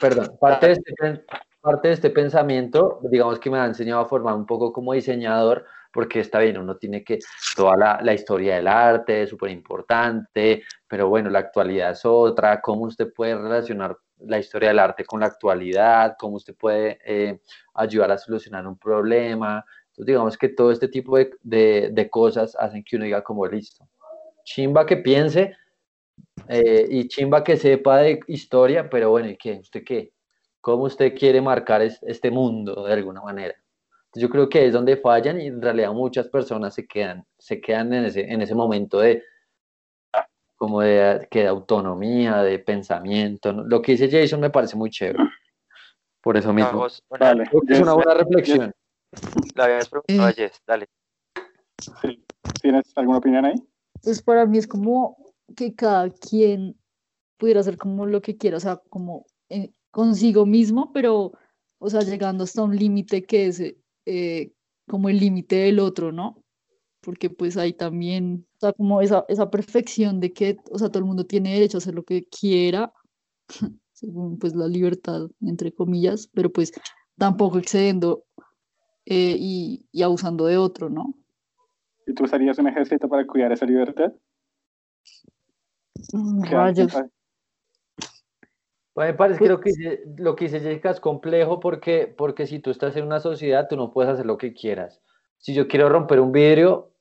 [0.00, 1.24] perdón, parte, de este,
[1.60, 5.64] parte de este pensamiento, digamos que me ha enseñado a formar un poco como diseñador,
[5.92, 7.20] porque está bien, uno tiene que,
[7.54, 12.60] toda la, la historia del arte es súper importante, pero bueno, la actualidad es otra,
[12.60, 17.40] cómo usted puede relacionar la historia del arte con la actualidad, cómo usted puede eh,
[17.74, 22.82] ayudar a solucionar un problema, entonces, digamos que todo este tipo de, de, cosas hacen
[22.82, 23.86] que uno diga como listo.
[24.42, 25.54] Chimba que piense
[26.48, 29.58] eh, y chimba que sepa de historia, pero bueno, ¿y qué?
[29.60, 30.12] ¿Usted qué?
[30.62, 33.54] ¿Cómo usted quiere marcar este mundo de alguna manera?
[34.06, 37.60] Entonces, yo creo que es donde fallan y en realidad muchas personas se quedan, se
[37.60, 39.22] quedan en, ese, en ese momento de
[40.56, 43.52] como de, que de autonomía, de pensamiento.
[43.52, 45.18] Lo que dice Jason me parece muy chévere.
[46.22, 46.86] Por eso mismo.
[47.10, 48.72] Vale, es una buena reflexión.
[49.54, 50.88] La habías preguntado a Jess, dale.
[52.60, 53.54] ¿Tienes alguna opinión ahí?
[54.02, 55.16] Pues para mí es como
[55.54, 56.76] que cada quien
[57.36, 61.32] pudiera hacer como lo que quiera, o sea, como eh, consigo mismo, pero,
[61.78, 63.62] o sea, llegando hasta un límite que es
[64.06, 64.52] eh,
[64.88, 66.42] como el límite del otro, ¿no?
[67.00, 71.00] Porque pues hay también, o sea, como esa, esa perfección de que, o sea, todo
[71.00, 72.92] el mundo tiene derecho a hacer lo que quiera,
[73.92, 76.72] según pues la libertad, entre comillas, pero pues
[77.18, 78.24] tampoco excediendo
[79.06, 81.14] eh, y, y, abusando de otro, ¿no?
[82.06, 84.12] ¿Y tú usarías un ejército para cuidar esa libertad?
[86.12, 86.92] Mm, rayos.
[88.94, 92.58] me parece que lo que, dice, lo que dice Jessica es complejo porque, porque si
[92.58, 95.00] tú estás en una sociedad, tú no puedes hacer lo que quieras.
[95.38, 96.92] Si yo quiero romper un vidrio,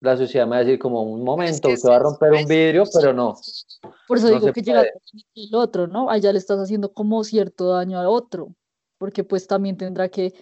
[0.00, 2.84] la sociedad me va a decir como un momento, usted va a romper un vidrio,
[2.94, 3.34] pero no.
[4.06, 6.08] Por eso digo que llega el otro, ¿no?
[6.08, 8.54] Allá le estás haciendo como cierto daño al otro,
[8.98, 10.34] porque pues también tendrá que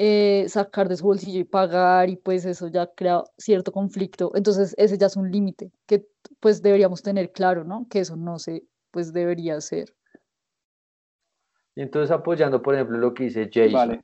[0.00, 4.30] eh, sacar de su bolsillo y pagar y pues eso ya crea cierto conflicto.
[4.36, 6.06] Entonces ese ya es un límite que
[6.38, 7.88] pues deberíamos tener claro, ¿no?
[7.90, 9.92] Que eso no se pues debería ser.
[11.74, 14.00] Y entonces apoyando, por ejemplo, lo que dice Jason,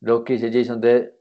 [0.00, 1.14] lo que dice Jason de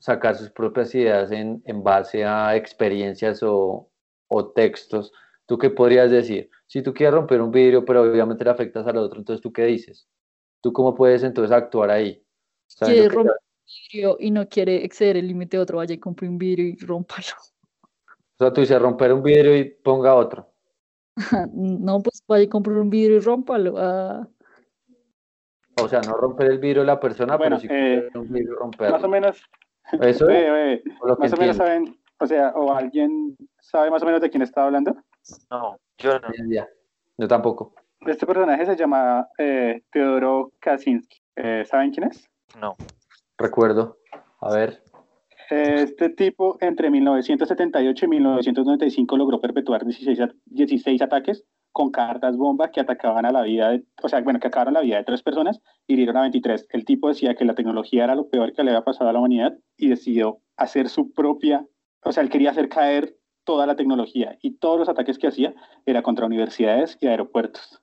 [0.00, 3.88] sacar sus propias ideas en, en base a experiencias o,
[4.26, 5.12] o, textos,
[5.46, 6.50] ¿tú qué podrías decir?
[6.66, 9.66] Si tú quieres romper un vidrio, pero obviamente le afectas al otro, entonces ¿tú qué
[9.66, 10.08] dices?
[10.60, 12.24] ¿Tú cómo puedes entonces actuar ahí?
[13.66, 16.76] Vidrio y no quiere exceder el límite de otro, vaya y compre un vidrio y
[16.76, 17.36] rómpalo.
[17.82, 20.48] O sea, tú dices romper un vidrio y ponga otro.
[21.52, 23.74] no, pues vaya y compre un vidrio y rómpalo.
[23.76, 24.26] Ah.
[25.80, 28.96] O sea, no romper el vidrio de la persona, pero sí eh, un vidrio romperlo.
[28.96, 29.42] Más o menos.
[30.00, 30.26] Eso
[31.18, 34.64] más o menos saben, o sea, o alguien sabe más o menos de quién está
[34.64, 34.94] hablando.
[35.50, 36.28] No, yo no.
[37.18, 37.74] Yo tampoco.
[38.00, 41.20] Este personaje se llama eh, Teodoro Kaczynski.
[41.36, 42.28] Eh, ¿Saben quién es?
[42.60, 42.76] No
[43.42, 43.98] recuerdo.
[44.40, 44.82] A ver.
[45.50, 52.80] Este tipo entre 1978 y 1995 logró perpetuar 16, 16 ataques con cartas bomba que
[52.80, 55.60] atacaban a la vida, de, o sea, bueno, que acabaron la vida de tres personas
[55.86, 56.66] y hirieron a 23.
[56.70, 59.18] El tipo decía que la tecnología era lo peor que le había pasado a la
[59.18, 61.66] humanidad y decidió hacer su propia,
[62.04, 65.54] o sea, él quería hacer caer toda la tecnología y todos los ataques que hacía
[65.84, 67.82] era contra universidades y aeropuertos.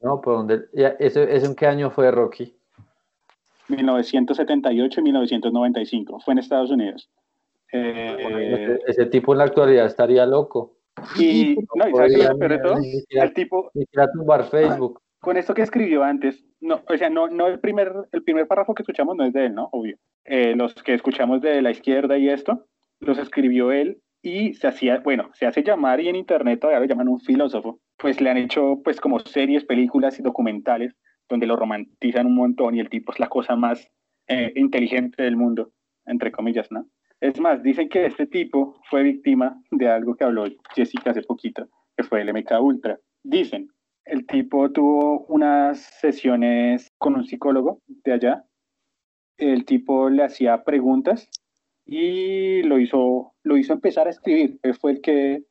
[0.00, 0.64] no, ¿por dónde?
[0.98, 2.57] ¿Eso, ¿Eso en qué año fue, Rocky?
[3.68, 6.20] 1978 y 1995.
[6.20, 7.10] Fue en Estados Unidos.
[7.72, 10.76] Eh, ese, tipo en la actualidad estaría loco.
[11.18, 12.78] Y, no, y ¿sabes lo peor de todo?
[12.78, 15.00] Ni siquiera, El tipo, ni tumbar Facebook.
[15.20, 18.74] con esto que escribió antes, no, o sea, no, no el primer, el primer párrafo
[18.74, 19.68] que escuchamos no es de él, ¿no?
[19.72, 19.96] Obvio.
[20.24, 22.66] Eh, los que escuchamos de la izquierda y esto,
[23.00, 26.86] los escribió él y se hacía, bueno, se hace llamar y en internet todavía lo
[26.86, 27.80] llaman un filósofo.
[27.96, 30.94] Pues le han hecho pues como series, películas y documentales
[31.28, 33.88] donde lo romantizan un montón y el tipo es la cosa más
[34.26, 35.72] eh, inteligente del mundo,
[36.06, 36.86] entre comillas, ¿no?
[37.20, 41.68] Es más, dicen que este tipo fue víctima de algo que habló Jessica hace poquito,
[41.96, 42.98] que fue el MK Ultra.
[43.24, 43.72] Dicen,
[44.04, 48.44] el tipo tuvo unas sesiones con un psicólogo de allá.
[49.36, 51.28] El tipo le hacía preguntas
[51.84, 54.58] y lo hizo, lo hizo empezar a escribir.
[54.62, 55.42] Él fue el que,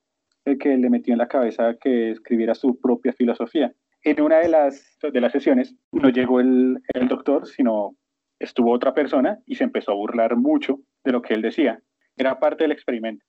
[0.46, 3.74] el que le metió en la cabeza que escribiera su propia filosofía.
[4.04, 7.96] En una de las, de las sesiones no llegó el, el doctor, sino
[8.40, 11.82] estuvo otra persona y se empezó a burlar mucho de lo que él decía.
[12.16, 13.26] Era parte del experimento,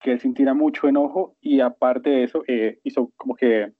[0.00, 3.72] que él sintiera mucho enojo y aparte de eso eh, hizo como que,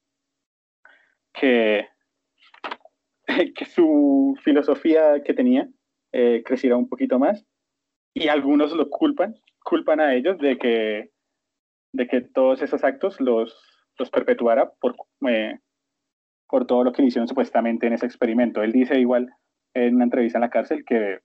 [1.32, 1.88] que,
[3.54, 5.68] que su filosofía que tenía
[6.12, 7.44] eh, creciera un poquito más
[8.14, 11.10] y algunos lo culpan, culpan a ellos de que,
[11.92, 13.54] de que todos esos actos los,
[13.98, 14.96] los perpetuara por,
[15.28, 15.58] eh,
[16.48, 18.62] por todo lo que le hicieron supuestamente en ese experimento.
[18.62, 19.32] Él dice igual
[19.74, 21.20] en una entrevista en la cárcel que,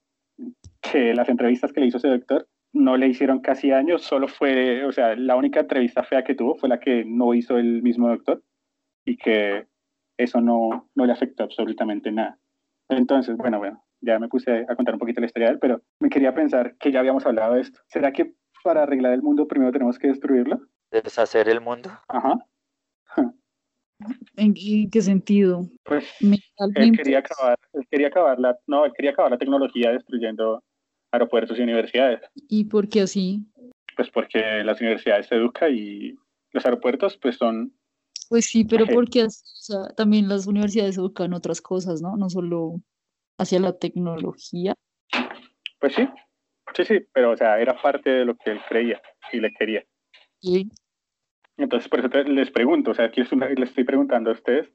[0.81, 4.85] que las entrevistas que le hizo ese doctor no le hicieron casi daño, solo fue,
[4.85, 8.07] o sea, la única entrevista fea que tuvo fue la que no hizo el mismo
[8.07, 8.41] doctor
[9.05, 9.67] y que
[10.17, 12.39] eso no, no le afectó absolutamente nada.
[12.89, 15.81] Entonces, bueno, bueno, ya me puse a contar un poquito la historia de él, pero
[15.99, 17.79] me quería pensar que ya habíamos hablado de esto.
[17.87, 20.59] ¿Será que para arreglar el mundo primero tenemos que destruirlo?
[20.91, 21.89] Deshacer el mundo.
[22.07, 22.45] Ajá.
[24.35, 25.67] ¿En, en qué sentido?
[25.83, 30.63] Pues él quería acabar, él quería acabar la, no, él quería acabar la tecnología destruyendo
[31.11, 32.21] aeropuertos y universidades.
[32.49, 33.45] ¿Y por qué así?
[33.95, 36.15] Pues porque las universidades se educan y
[36.51, 37.73] los aeropuertos pues son,
[38.29, 42.15] Pues sí, pero porque así, o sea, también las universidades educan otras cosas, ¿no?
[42.17, 42.81] No solo
[43.37, 44.73] hacia la tecnología.
[45.79, 46.07] pues sí,
[46.75, 49.01] sí, sí, pero o sea, era parte de lo que él creía
[49.33, 49.83] y le quería.
[50.39, 50.69] Sí.
[51.57, 54.33] Entonces, por eso te- les pregunto, o sea, aquí es una- les estoy preguntando a
[54.33, 54.71] ustedes,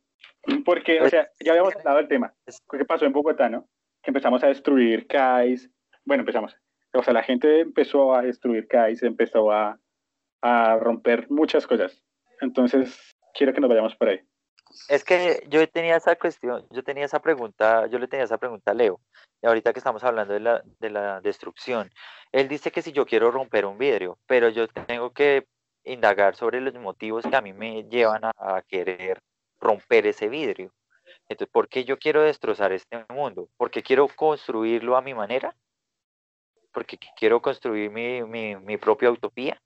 [0.64, 2.34] porque, o sea, ya habíamos hablado del tema,
[2.70, 3.68] ¿qué pasó en Bogotá, no?
[4.02, 5.70] Que empezamos a destruir CAIs,
[6.04, 6.56] bueno, empezamos,
[6.92, 9.78] o sea, la gente empezó a destruir CAIs, empezó a,
[10.42, 12.02] a romper muchas cosas,
[12.40, 14.20] entonces, quiero que nos vayamos por ahí.
[14.88, 18.72] Es que yo tenía esa cuestión, yo tenía esa pregunta, yo le tenía esa pregunta
[18.72, 19.00] a Leo,
[19.42, 21.90] y ahorita que estamos hablando de la, de la destrucción,
[22.32, 25.46] él dice que si yo quiero romper un vidrio, pero yo tengo que
[25.86, 29.20] indagar sobre los motivos que a mí me llevan a, a querer
[29.60, 30.72] romper ese vidrio.
[31.28, 33.48] Entonces, ¿por qué yo quiero destrozar este mundo?
[33.56, 35.56] ¿Porque quiero construirlo a mi manera?
[36.72, 39.60] ¿Porque qu- quiero construir mi, mi, mi propia utopía?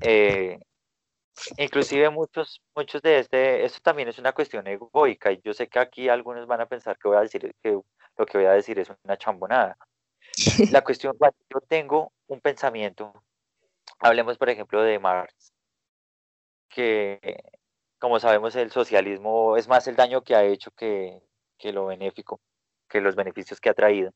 [0.00, 0.58] Eh,
[1.56, 5.78] Inclusive muchos, muchos de este, esto también es una cuestión egoica y yo sé que
[5.78, 7.78] aquí algunos van a pensar que voy a decir que
[8.16, 9.76] lo que voy a decir es una chambonada.
[10.72, 11.14] La cuestión,
[11.50, 13.12] yo tengo un pensamiento,
[14.02, 15.52] hablemos por ejemplo de Marx,
[16.68, 17.42] que
[17.98, 21.22] como sabemos el socialismo es más el daño que ha hecho que,
[21.56, 22.40] que lo benéfico,
[22.88, 24.12] que los beneficios que ha traído.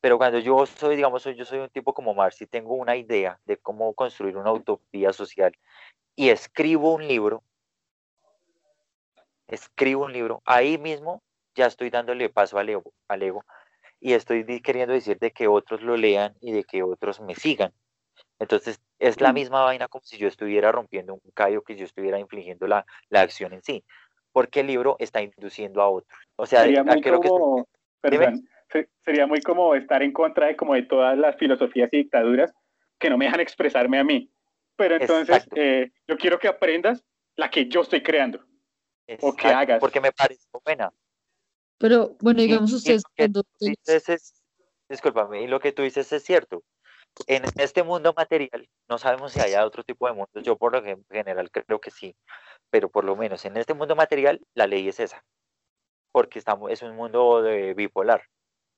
[0.00, 3.38] Pero cuando yo soy, digamos, yo soy un tipo como Marx y tengo una idea
[3.44, 5.52] de cómo construir una utopía social
[6.16, 7.44] y escribo un libro,
[9.46, 11.22] escribo un libro, ahí mismo
[11.54, 13.44] ya estoy dándole paso al ego, al ego
[14.00, 17.72] y estoy queriendo decir de que otros lo lean y de que otros me sigan.
[18.38, 19.34] Entonces es la Mm.
[19.34, 23.20] misma vaina como si yo estuviera rompiendo un callo, que yo estuviera infligiendo la, la
[23.20, 23.84] acción en sí,
[24.32, 26.18] porque el libro está induciendo a otros.
[26.36, 27.68] O sea, Sería ¿a muy que como,
[28.00, 31.98] perdón, se- sería muy como estar en contra de como de todas las filosofías y
[31.98, 32.52] dictaduras
[32.98, 34.30] que no me dejan expresarme a mí.
[34.76, 37.04] Pero entonces, eh, yo quiero que aprendas
[37.36, 38.44] la que yo estoy creando.
[39.20, 39.78] o que hagas.
[39.78, 40.92] Porque me parece buena.
[41.78, 44.42] Pero bueno, digamos y ustedes lo que cuando tú dices es,
[44.88, 46.62] discúlpame, y lo que tú dices es cierto.
[47.26, 50.42] En este mundo material no sabemos si haya otro tipo de mundos.
[50.44, 52.14] Yo por lo gen- general creo que sí,
[52.70, 55.24] pero por lo menos en este mundo material la ley es esa,
[56.12, 58.22] porque estamos, es un mundo de bipolar.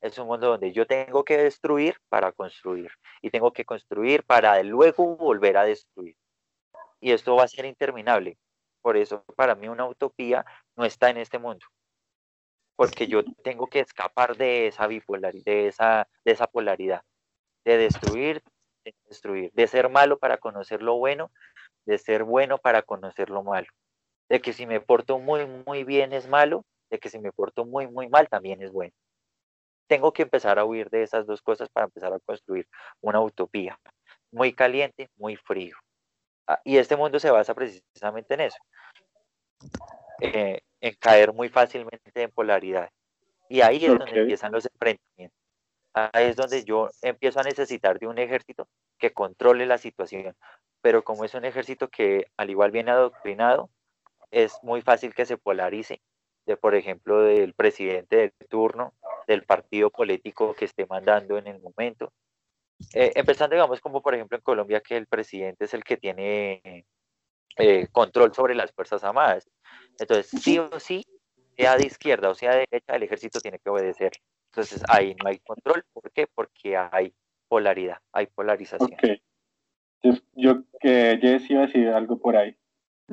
[0.00, 2.90] Es un mundo donde yo tengo que destruir para construir
[3.22, 6.16] y tengo que construir para luego volver a destruir.
[7.00, 8.38] Y esto va a ser interminable.
[8.82, 10.44] Por eso para mí una utopía
[10.76, 11.66] no está en este mundo
[12.76, 17.02] porque yo tengo que escapar de esa bipolaridad, de esa, de esa polaridad,
[17.68, 18.42] de destruir,
[18.82, 21.30] de destruir, de ser malo para conocer lo bueno,
[21.84, 23.66] de ser bueno para conocer lo malo,
[24.30, 27.66] de que si me porto muy, muy bien es malo, de que si me porto
[27.66, 28.94] muy, muy mal también es bueno.
[29.86, 32.66] Tengo que empezar a huir de esas dos cosas para empezar a construir
[33.02, 33.78] una utopía,
[34.30, 35.76] muy caliente, muy frío.
[36.46, 38.58] Ah, Y este mundo se basa precisamente en eso,
[40.22, 42.88] eh, en caer muy fácilmente en polaridad.
[43.50, 45.37] Y ahí es donde empiezan los enfrentamientos.
[46.12, 48.68] Ahí es donde yo empiezo a necesitar de un ejército
[48.98, 50.36] que controle la situación.
[50.80, 53.70] Pero como es un ejército que al igual viene adoctrinado,
[54.30, 56.00] es muy fácil que se polarice,
[56.46, 58.94] de por ejemplo del presidente del turno,
[59.26, 62.12] del partido político que esté mandando en el momento.
[62.94, 66.86] Eh, empezando, digamos, como por ejemplo en Colombia, que el presidente es el que tiene
[67.56, 69.48] eh, control sobre las Fuerzas Armadas.
[69.98, 71.04] Entonces, sí o sí,
[71.56, 74.12] sea de izquierda o sea de derecha, el ejército tiene que obedecer.
[74.50, 75.84] Entonces, ahí no hay control.
[75.92, 76.26] ¿Por qué?
[76.26, 77.12] Porque hay
[77.48, 78.92] polaridad, hay polarización.
[78.92, 79.20] Ok.
[80.02, 82.56] Entonces, yo que Jess iba a decir algo por ahí.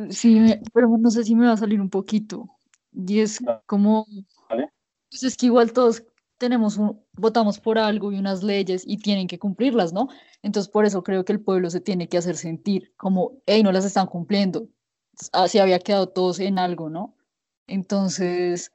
[0.10, 2.50] Sí, me- pero no sé si me va a salir un poquito.
[2.94, 4.06] Y es como,
[4.50, 4.72] Vale.
[5.10, 6.04] pues es que igual todos
[6.38, 10.10] tenemos un, votamos por algo y unas leyes y tienen que cumplirlas, ¿no?
[10.42, 13.72] Entonces por eso creo que el pueblo se tiene que hacer sentir como, hey, no
[13.72, 14.68] las están cumpliendo.
[15.32, 17.16] Así había quedado todos en algo, ¿no?
[17.68, 18.72] Entonces,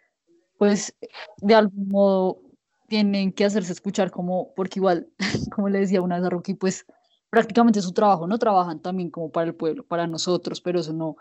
[0.58, 0.96] pues
[1.38, 2.42] de algún modo
[2.90, 5.08] tienen que hacerse escuchar como, porque igual,
[5.54, 6.84] como le decía una vez a Rocky, pues
[7.30, 8.36] prácticamente su trabajo, ¿no?
[8.38, 11.16] Trabajan también como para el pueblo, para nosotros, pero eso no,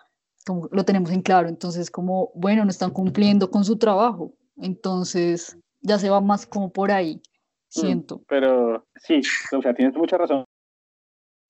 [0.46, 1.48] como lo tenemos en claro.
[1.48, 4.34] Entonces, como, bueno, no están cumpliendo con su trabajo.
[4.58, 7.22] Entonces, ya se va más como por ahí,
[7.70, 8.24] siento.
[8.28, 9.22] Pero sí,
[9.56, 10.46] o sea, tienes mucha razón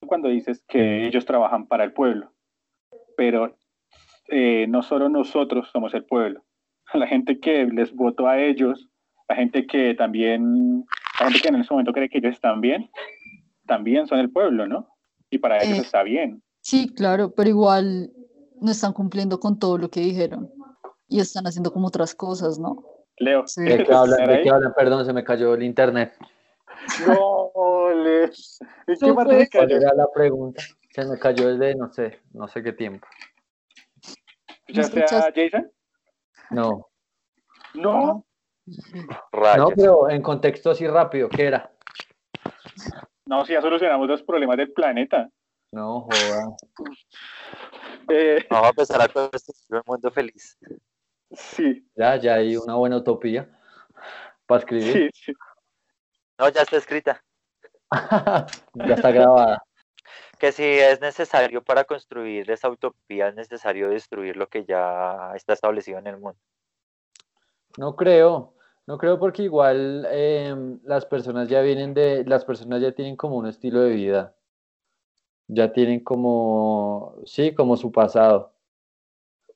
[0.05, 2.33] cuando dices que ellos trabajan para el pueblo.
[3.15, 3.55] Pero
[4.27, 6.43] eh, no solo nosotros somos el pueblo.
[6.93, 8.88] La gente que les votó a ellos,
[9.29, 10.85] la gente que también,
[11.19, 12.89] la gente que en ese momento cree que ellos están bien,
[13.67, 14.89] también son el pueblo, ¿no?
[15.29, 16.41] Y para ellos Eh, está bien.
[16.61, 18.11] Sí, claro, pero igual
[18.59, 20.51] no están cumpliendo con todo lo que dijeron
[21.07, 22.83] y están haciendo como otras cosas, ¿no?
[23.17, 23.61] Leo, Sí.
[23.61, 24.43] ¿De qué ¿quieres hablan?
[24.43, 24.73] qué hablan?
[24.75, 26.13] Perdón, se me cayó el internet.
[27.07, 27.51] No,
[27.93, 28.23] Le.
[28.23, 28.31] ¿En
[28.99, 29.77] qué parte ¿Cuál cayó?
[29.77, 30.63] era la pregunta?
[30.91, 33.05] Se me cayó desde no sé, no sé qué tiempo.
[34.67, 35.31] ¿Escuchaste a?
[35.35, 35.71] Jason?
[36.49, 36.87] No.
[37.75, 38.25] No.
[39.31, 39.69] Rayos.
[39.69, 41.71] No, pero en contexto así rápido, ¿qué era?
[43.25, 45.29] No, si ya solucionamos los problemas del planeta.
[45.71, 46.55] No, joda.
[48.09, 50.57] Eh, Vamos a empezar a construir un mundo feliz.
[51.31, 53.47] sí, Ya, ya hay una buena utopía
[54.47, 54.93] para escribir.
[54.93, 55.33] sí, sí.
[56.39, 57.23] No, ya está escrita.
[58.73, 59.61] ya está grabada.
[60.39, 65.53] Que si es necesario para construir esa utopía, es necesario destruir lo que ya está
[65.53, 66.39] establecido en el mundo.
[67.77, 68.55] No creo,
[68.89, 73.37] no creo porque igual em, las personas ya vienen de, las personas ya tienen como
[73.37, 74.33] un estilo de vida,
[75.47, 78.51] ya tienen como, sí, como su pasado.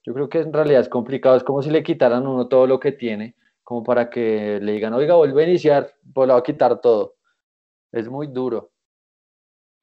[0.03, 2.79] Yo creo que en realidad es complicado, es como si le quitaran uno todo lo
[2.79, 6.43] que tiene, como para que le digan, oiga, vuelve a iniciar, pues le va a
[6.43, 7.15] quitar todo.
[7.91, 8.69] Es muy duro.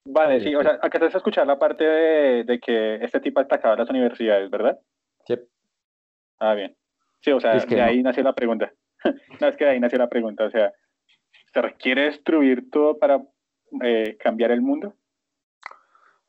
[0.05, 3.03] Vale, Sí, sí, o sea, acá te vas a escuchar la parte de, de que
[3.03, 4.79] este tipo atacaba a las universidades, ¿verdad?
[5.27, 5.35] Sí.
[6.39, 6.77] Ah, bien.
[7.21, 7.89] Sí, o sea, Es que de no.
[7.89, 8.73] ahí nació la pregunta.
[9.41, 10.73] no, es que de ahí nació la pregunta, o sea,
[11.53, 13.23] ¿se requiere destruir todo para
[13.83, 14.95] eh, cambiar el mundo?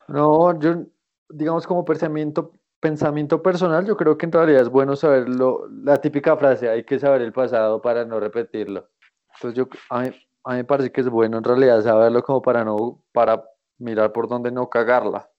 [0.07, 0.85] No, yo,
[1.29, 6.35] digamos como pensamiento, pensamiento personal, yo creo que en realidad es bueno saberlo, la típica
[6.37, 8.89] frase, hay que saber el pasado para no repetirlo.
[9.35, 10.09] Entonces yo, a mí,
[10.43, 13.43] a mí me parece que es bueno en realidad saberlo como para no, para
[13.77, 15.29] mirar por dónde no cagarla.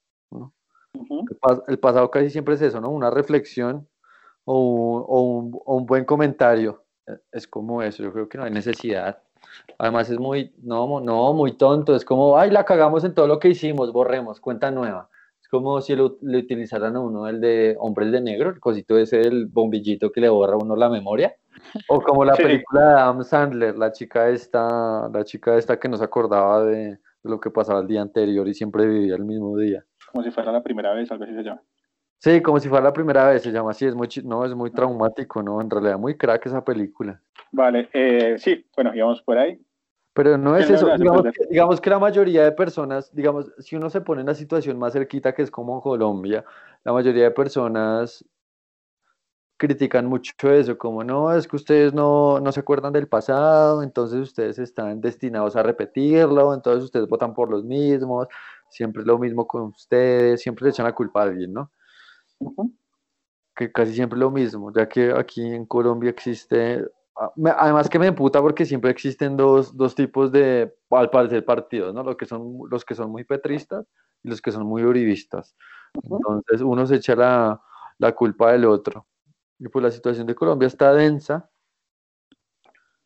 [1.29, 2.91] El, pas- el pasado casi siempre es eso, ¿no?
[2.91, 3.89] Una reflexión
[4.45, 6.82] o un, o un- o un buen comentario.
[7.07, 9.23] Eh, Es como eso, yo creo que no hay necesidad.
[9.79, 13.39] Además es muy, no, no, muy tonto, es como, ay, la cagamos en todo lo
[13.39, 15.09] que hicimos, borremos, cuenta nueva.
[15.41, 18.97] Es como si lo, le utilizaran a uno el de Hombres de Negro, el cosito
[18.97, 21.35] ese del bombillito que le borra a uno la memoria.
[21.89, 22.43] O como la Sí.
[22.45, 26.77] película de Adam Sandler, la chica esta, la chica esta que no se acordaba de,
[26.77, 29.85] de lo que pasaba el día anterior y siempre vivía el mismo día.
[30.11, 31.63] Como si fuera la primera vez, algo así se llama.
[32.23, 34.71] Sí, como si fuera la primera vez, se llama así, es muy, no, es muy
[34.71, 35.61] traumático, ¿no?
[35.61, 37.21] En realidad muy crack esa película.
[37.51, 39.61] Vale, eh, sí, bueno, íbamos por ahí.
[40.13, 44.03] Pero no es eso, que, digamos que la mayoría de personas, digamos, si uno se
[44.03, 46.45] pone en la situación más cerquita que es como Colombia,
[46.85, 48.25] la mayoría de personas
[49.57, 54.21] critican mucho eso, como no, es que ustedes no, no se acuerdan del pasado, entonces
[54.21, 58.29] ustedes están destinados a repetirlo, entonces ustedes votan por los mismos,
[58.71, 61.73] siempre es lo mismo con ustedes, siempre le echan la culpa a alguien, ¿no?
[63.55, 66.87] Que casi siempre lo mismo, ya que aquí en Colombia existe,
[67.17, 71.45] a- me- además que me emputa porque siempre existen dos, dos tipos de, al parecer,
[71.45, 72.03] partidos, ¿no?
[72.03, 73.87] Los que son, los que son muy petristas
[74.23, 75.55] y los que son muy uribistas.
[75.95, 77.61] Entonces uno se echa la,
[77.99, 79.07] la culpa del otro.
[79.59, 81.51] Y pues la situación de Colombia está densa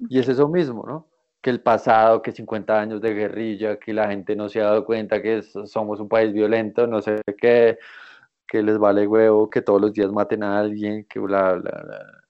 [0.08, 1.08] y es eso mismo, ¿no?
[1.40, 4.84] que el pasado, que 50 años de guerrilla, que la gente no se ha dado
[4.84, 7.78] cuenta que somos un país violento, no sé qué,
[8.46, 12.22] que les vale huevo, que todos los días maten a alguien, que bla, bla, bla.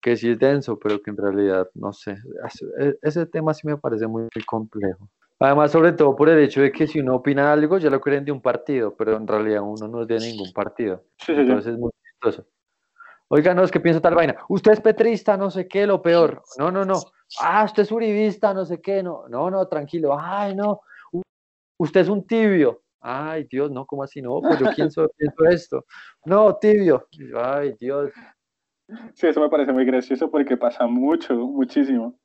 [0.00, 2.16] Que sí es denso, pero que en realidad, no sé,
[2.78, 5.08] e, ese tema sí me parece muy, complejo.
[5.38, 8.24] Además, sobre todo por el hecho de que si uno opina algo, ya lo creen
[8.24, 11.04] de un partido, pero en realidad uno no es de ningún partido.
[11.26, 12.46] Entonces es muy chistoso.
[13.28, 14.36] Oiga, no, es que pienso tal vaina.
[14.48, 16.42] Usted es petrista, no sé qué, lo peor.
[16.58, 17.00] No, no, no
[17.40, 20.80] ah, usted es uribista, no sé qué, no, no, no, tranquilo, ay, no,
[21.78, 24.22] usted es un tibio, ay, Dios, no, ¿cómo así?
[24.22, 25.84] No, pues yo pienso, pienso esto,
[26.24, 28.10] no, tibio, ay, Dios.
[29.14, 32.18] Sí, eso me parece muy gracioso porque pasa mucho, muchísimo.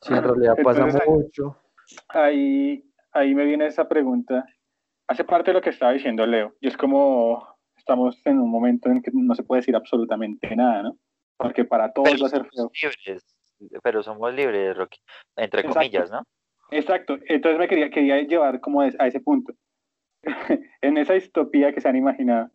[0.00, 1.56] Sí, en realidad pasa mucho.
[2.08, 4.44] Ahí, ahí me viene esa pregunta.
[5.08, 6.54] Hace parte de lo que estaba diciendo Leo.
[6.60, 10.82] Y es como estamos en un momento en que no se puede decir absolutamente nada,
[10.82, 10.98] ¿no?
[11.36, 12.70] Porque para todos va a ser feo
[13.82, 14.98] pero somos libres, Rocky,
[15.36, 16.22] entre comillas, ¿no?
[16.70, 19.54] Exacto, entonces me quería, quería llevar como a ese punto.
[20.80, 22.50] en esa distopía que se han imaginado,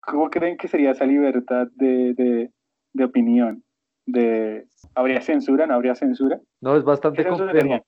[0.00, 2.50] ¿cómo creen que sería esa libertad de,
[2.92, 3.64] de, opinión?
[4.06, 5.66] De, ¿Habría censura?
[5.66, 6.40] ¿No habría censura?
[6.60, 7.84] No, es bastante complejo.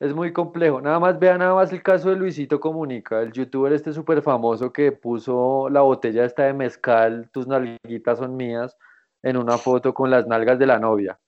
[0.00, 0.80] Es muy complejo.
[0.80, 4.72] Nada más vean nada más el caso de Luisito Comunica, el youtuber este súper famoso
[4.72, 8.76] que puso la botella esta de mezcal, tus nalguitas son mías,
[9.22, 11.20] en una foto con las nalgas de la novia.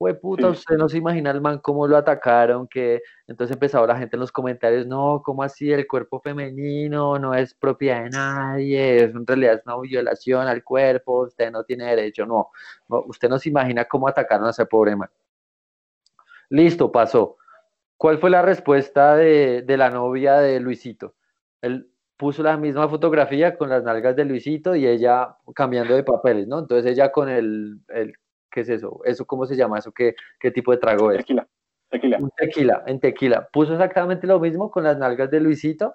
[0.00, 3.98] Fue puta, usted no se imagina el man cómo lo atacaron, que entonces empezaba la
[3.98, 5.70] gente en los comentarios, no, ¿cómo así?
[5.70, 11.24] El cuerpo femenino no es propiedad de nadie, en realidad es una violación al cuerpo,
[11.24, 12.48] usted no tiene derecho, no.
[12.88, 15.10] usted no se imagina cómo atacaron a ese pobre man.
[16.48, 17.36] Listo, pasó.
[17.98, 21.14] ¿Cuál fue la respuesta de, la novia de Luisito?
[21.60, 26.48] Él puso la misma fotografía con las nalgas de Luisito y ella cambiando de papeles,
[26.48, 26.60] ¿no?
[26.60, 28.14] Entonces ella con el, el
[28.50, 29.00] ¿Qué es eso?
[29.04, 29.78] ¿Eso cómo se llama?
[29.78, 31.18] ¿Eso qué, qué tipo de trago es?
[31.18, 31.46] Tequila.
[31.88, 32.18] Tequila.
[32.18, 33.48] Un tequila, en tequila.
[33.52, 35.94] Puso exactamente lo mismo con las nalgas de Luisito,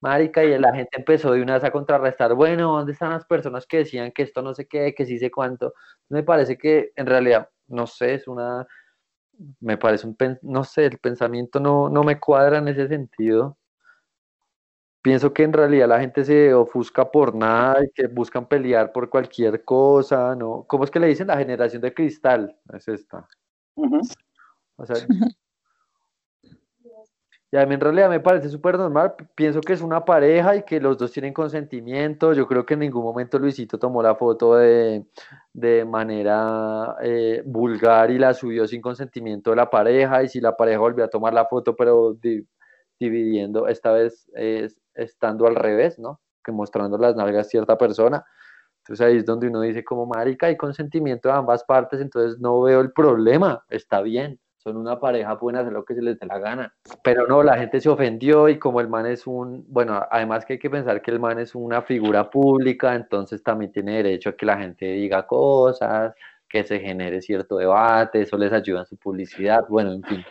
[0.00, 3.66] marica, y la gente empezó de una vez a contrarrestar, bueno, ¿dónde están las personas
[3.66, 5.74] que decían que esto no sé qué, que sí sé cuánto?
[6.08, 8.66] Me parece que en realidad, no sé, es una,
[9.60, 13.58] me parece un, no sé, el pensamiento no, no me cuadra en ese sentido
[15.02, 19.10] pienso que en realidad la gente se ofusca por nada y que buscan pelear por
[19.10, 20.64] cualquier cosa, ¿no?
[20.68, 22.56] ¿Cómo es que le dicen la generación de cristal?
[22.72, 23.26] Es esta.
[24.76, 24.96] O sea,
[27.50, 29.14] y a mí en realidad me parece súper normal.
[29.34, 32.32] Pienso que es una pareja y que los dos tienen consentimiento.
[32.32, 35.04] Yo creo que en ningún momento Luisito tomó la foto de,
[35.86, 40.22] manera eh, vulgar y la subió sin consentimiento de la pareja.
[40.22, 42.16] Y si la pareja volvió a tomar la foto, pero
[42.98, 46.20] dividiendo, esta vez es estando al revés, ¿no?
[46.44, 48.24] Que mostrando las nalgas cierta persona.
[48.78, 52.62] Entonces ahí es donde uno dice como marica, hay consentimiento de ambas partes, entonces no
[52.62, 56.26] veo el problema, está bien, son una pareja, pueden hacer lo que se les dé
[56.26, 56.74] la gana.
[57.02, 60.54] Pero no, la gente se ofendió y como el man es un, bueno, además que
[60.54, 64.36] hay que pensar que el man es una figura pública, entonces también tiene derecho a
[64.36, 66.14] que la gente diga cosas,
[66.48, 70.24] que se genere cierto debate, eso les ayuda en su publicidad, bueno, en fin,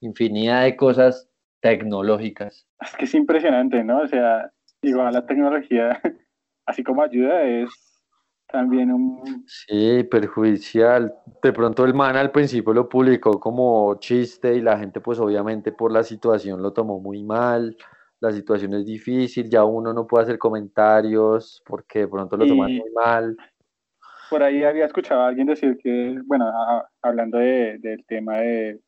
[0.00, 1.27] infinidad de cosas
[1.60, 2.66] tecnológicas.
[2.80, 4.00] Es que es impresionante, ¿no?
[4.00, 4.50] O sea,
[4.82, 6.00] igual la tecnología,
[6.66, 7.70] así como ayuda, es
[8.48, 9.44] también un...
[9.46, 11.14] Sí, perjudicial.
[11.42, 15.72] De pronto el man al principio lo publicó como chiste y la gente pues obviamente
[15.72, 17.76] por la situación lo tomó muy mal.
[18.20, 22.72] La situación es difícil, ya uno no puede hacer comentarios porque de pronto lo toman
[22.72, 23.36] muy mal.
[24.28, 26.52] Por ahí había escuchado a alguien decir que, bueno,
[27.00, 28.80] hablando del tema de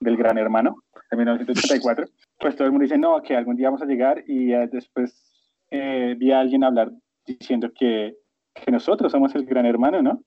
[0.00, 2.06] del Gran Hermano, de 1984,
[2.38, 5.22] pues todo el mundo dice, no, que algún día vamos a llegar y después
[5.70, 6.90] eh, vi a alguien hablar
[7.26, 8.16] diciendo que,
[8.54, 10.22] que, nosotros somos el Gran Hermano, ¿no?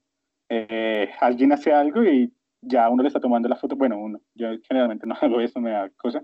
[0.49, 4.49] Eh, alguien hace algo y ya uno le está tomando la foto, bueno, uno, yo
[4.67, 6.23] generalmente no hago eso, me da cosa,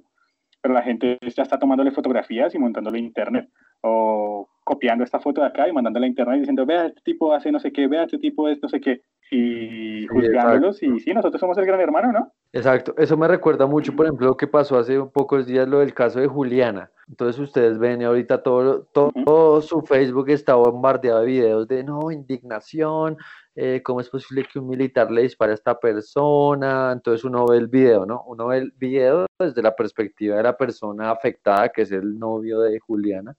[0.62, 3.50] pero la gente ya está tomándole fotografías y montándole internet,
[3.82, 7.52] o copiando esta foto de acá y mandándola a internet diciendo, vea, este tipo hace
[7.52, 11.40] no sé qué, vea, este tipo es no sé qué, y juzgándolos, y sí, nosotros
[11.40, 12.34] somos el gran hermano, ¿no?
[12.52, 15.94] Exacto, eso me recuerda mucho, por ejemplo, lo que pasó hace pocos días, lo del
[15.94, 16.92] caso de Juliana.
[17.08, 23.18] Entonces ustedes ven ahorita todo, todo, su Facebook está bombardeado de videos de no, indignación,
[23.56, 26.92] eh, cómo es posible que un militar le dispare a esta persona.
[26.92, 28.24] Entonces uno ve el video, ¿no?
[28.26, 32.62] Uno ve el video desde la perspectiva de la persona afectada, que es el novio
[32.62, 33.36] de Juliana.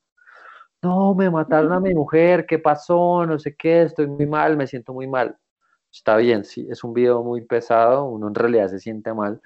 [0.86, 3.26] No, me mataron a mi mujer, ¿qué pasó?
[3.26, 5.36] No sé qué, estoy muy mal, me siento muy mal
[5.96, 9.40] está bien, sí, es un video muy pesado, uno en realidad se siente mal,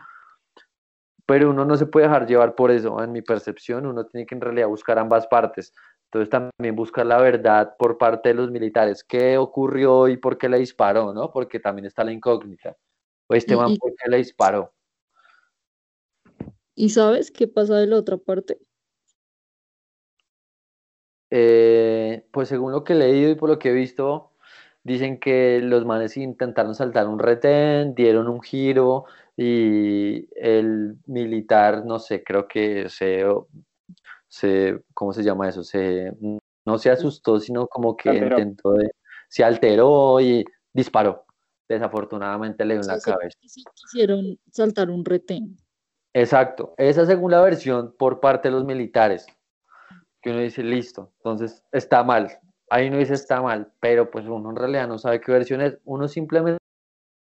[1.24, 4.34] pero uno no se puede dejar llevar por eso, en mi percepción, uno tiene que
[4.34, 5.72] en realidad buscar ambas partes.
[6.06, 10.48] Entonces también buscar la verdad por parte de los militares, qué ocurrió y por qué
[10.48, 11.30] le disparó, ¿no?
[11.30, 12.76] Porque también está la incógnita.
[13.28, 14.72] O este man, ¿por qué le disparó?
[16.74, 18.58] ¿Y sabes qué pasa de la otra parte?
[21.30, 24.32] Eh, pues según lo que he leído y por lo que he visto,
[24.82, 29.04] dicen que los manes intentaron saltar un retén, dieron un giro
[29.36, 33.24] y el militar, no sé, creo que se,
[34.28, 35.62] se ¿cómo se llama eso?
[35.62, 36.12] Se,
[36.64, 38.38] no se asustó, sino como que Alteró.
[38.38, 38.90] intentó de,
[39.28, 41.24] se alteró y disparó.
[41.68, 43.38] Desafortunadamente le dio en la cabeza.
[43.46, 45.56] sí quisieron saltar un retén.
[46.12, 49.26] Exacto, esa según la versión por parte de los militares,
[50.20, 52.30] que uno dice, listo, entonces está mal,
[52.70, 55.78] ahí uno dice está mal, pero pues uno en realidad no sabe qué versión es,
[55.84, 56.60] uno simplemente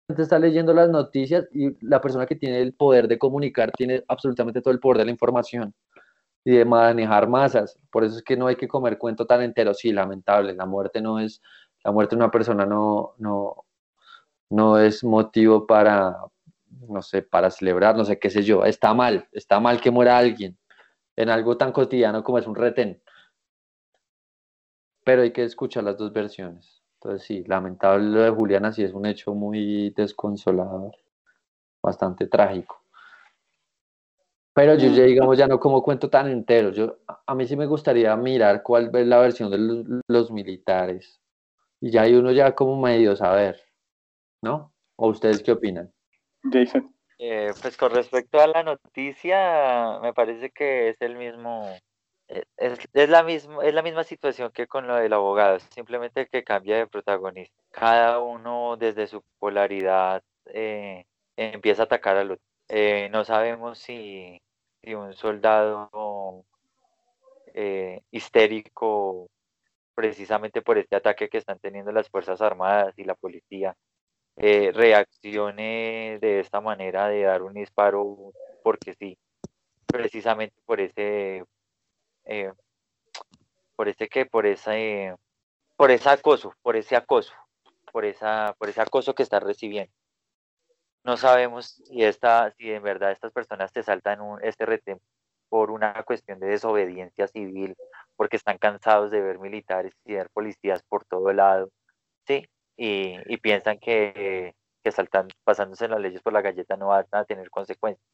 [0.09, 4.61] está leyendo las noticias y la persona que tiene el poder de comunicar tiene absolutamente
[4.61, 5.75] todo el poder de la información
[6.45, 9.75] y de manejar masas, por eso es que no hay que comer cuento tan entero,
[9.75, 11.41] sí, lamentable, la muerte no es,
[11.83, 13.65] la muerte de una persona no, no,
[14.51, 16.17] no es motivo para,
[16.89, 20.19] no sé, para celebrar, no sé qué sé yo, está mal, está mal que muera
[20.19, 20.57] alguien
[21.17, 23.01] en algo tan cotidiano como es un retén.
[25.05, 26.83] Pero hay que escuchar las dos versiones.
[26.95, 30.97] Entonces sí, lamentable lo de Juliana, sí es un hecho muy desconsolador,
[31.83, 32.83] bastante trágico.
[34.55, 36.71] Pero yo ya, digamos, ya no como cuento tan entero.
[36.71, 41.21] Yo, a- mí sí me gustaría mirar cuál es la versión de los, los militares.
[41.81, 43.61] Y ya hay uno ya como medio saber,
[44.43, 44.73] ¿no?
[44.97, 45.93] ¿O ustedes qué opinan?
[46.53, 46.94] Jason.
[47.19, 51.69] Eh, pues con respecto a la noticia, me parece que es el mismo,
[52.29, 56.45] eh, es, la misma, es la misma situación que con lo del abogado, simplemente que
[56.45, 57.55] cambia de protagonista.
[57.71, 61.05] Cada uno desde su polaridad eh,
[61.37, 62.45] empieza a atacar al otro.
[62.69, 64.41] Eh, no sabemos si,
[64.83, 66.45] si un soldado
[67.55, 69.29] eh, histérico,
[69.95, 73.77] precisamente por este ataque que están teniendo las Fuerzas Armadas y la policía,
[74.37, 78.33] eh, reaccione de esta manera de dar un disparo
[78.63, 79.17] porque sí,
[79.87, 81.45] precisamente por ese,
[82.25, 82.53] eh,
[83.77, 85.15] por ese que, por ese,
[85.77, 87.33] por ese acoso, por ese acoso,
[87.93, 89.93] por esa, por ese acoso que está recibiendo.
[91.05, 95.01] No sabemos si esta, si en verdad estas personas te saltan un, este retén
[95.49, 97.77] por una cuestión de desobediencia civil,
[98.17, 101.71] porque están cansados de ver militares y ver policías por todo lado,
[102.27, 107.07] sí, y, y piensan que, que saltan, pasándose las leyes por la galleta no van
[107.13, 108.05] a tener consecuencias.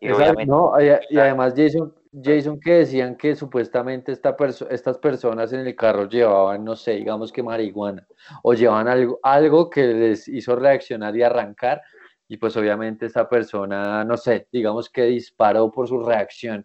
[0.00, 4.66] Y Exacto, obviamente, no, y, y además Jason, Jason que decían que supuestamente esta perso-
[4.70, 8.06] estas personas en el carro llevaban, no sé, digamos que marihuana,
[8.42, 11.82] o llevaban algo, algo que les hizo reaccionar y arrancar,
[12.28, 16.64] y pues obviamente esta persona, no sé, digamos que disparó por su reacción.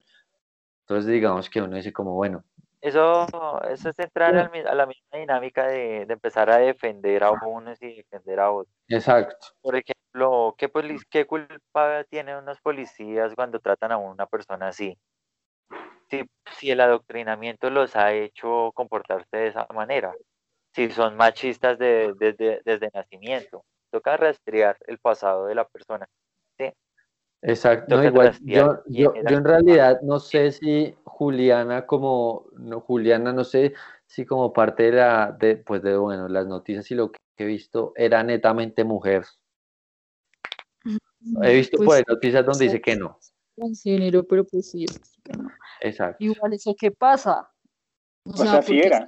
[0.82, 2.44] Entonces digamos que uno dice como, bueno,
[2.84, 3.28] eso,
[3.70, 7.82] eso es entrar al a la misma dinámica de, de empezar a defender a unos
[7.82, 8.76] y defender a otros.
[8.88, 10.72] exacto, Por ejemplo, ¿qué,
[11.10, 14.98] qué culpa tienen unos policías cuando tratan a una persona así?
[16.10, 16.24] Si,
[16.60, 20.14] si el adoctrinamiento los ha hecho comportarse de esa manera,
[20.76, 26.08] si son machistas de- desde, desde nacimiento, toca rastrear el pasado de la persona.
[27.44, 33.32] Exacto, no, igual, yo, yo, yo en realidad no sé si Juliana como, no, Juliana
[33.34, 33.74] no sé
[34.06, 37.46] si como parte de la, de, pues de, bueno, las noticias y lo que he
[37.46, 39.26] visto era netamente mujer.
[41.42, 43.18] He visto Pues, por ahí noticias donde dice que no.
[43.56, 45.50] transgénero, pero pues sí, es que no.
[45.82, 46.18] Exacto.
[46.24, 47.50] Igual eso, ¿qué pasa?
[48.26, 49.08] O sea, sí porque- era.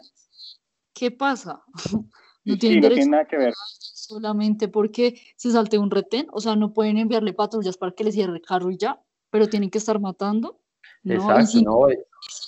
[0.93, 1.61] ¿Qué pasa?
[2.45, 3.53] No Sí, tiene nada que ver.
[3.79, 8.13] solamente porque se salte un retén, o sea, no pueden enviarle patrullas para que les
[8.13, 10.59] cierre el carro y ya, pero tienen que estar matando,
[11.03, 11.13] ¿no?
[11.13, 11.89] Y Exacto, sin, no,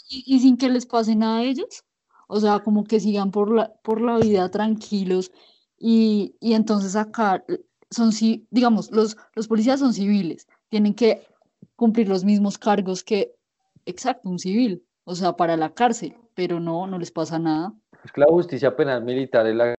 [0.10, 1.84] y, y sin que les pase nada a ellos,
[2.28, 5.32] o sea, como que sigan por la, por la vida tranquilos
[5.80, 7.44] y, y entonces acá
[7.90, 8.12] son,
[8.52, 11.26] digamos, los, los policías son civiles, tienen que
[11.76, 13.34] cumplir los mismos cargos que,
[13.86, 17.74] exacto, un civil, o sea, para la cárcel, pero no, no les pasa nada.
[18.04, 19.77] es que la justicia penal militar es la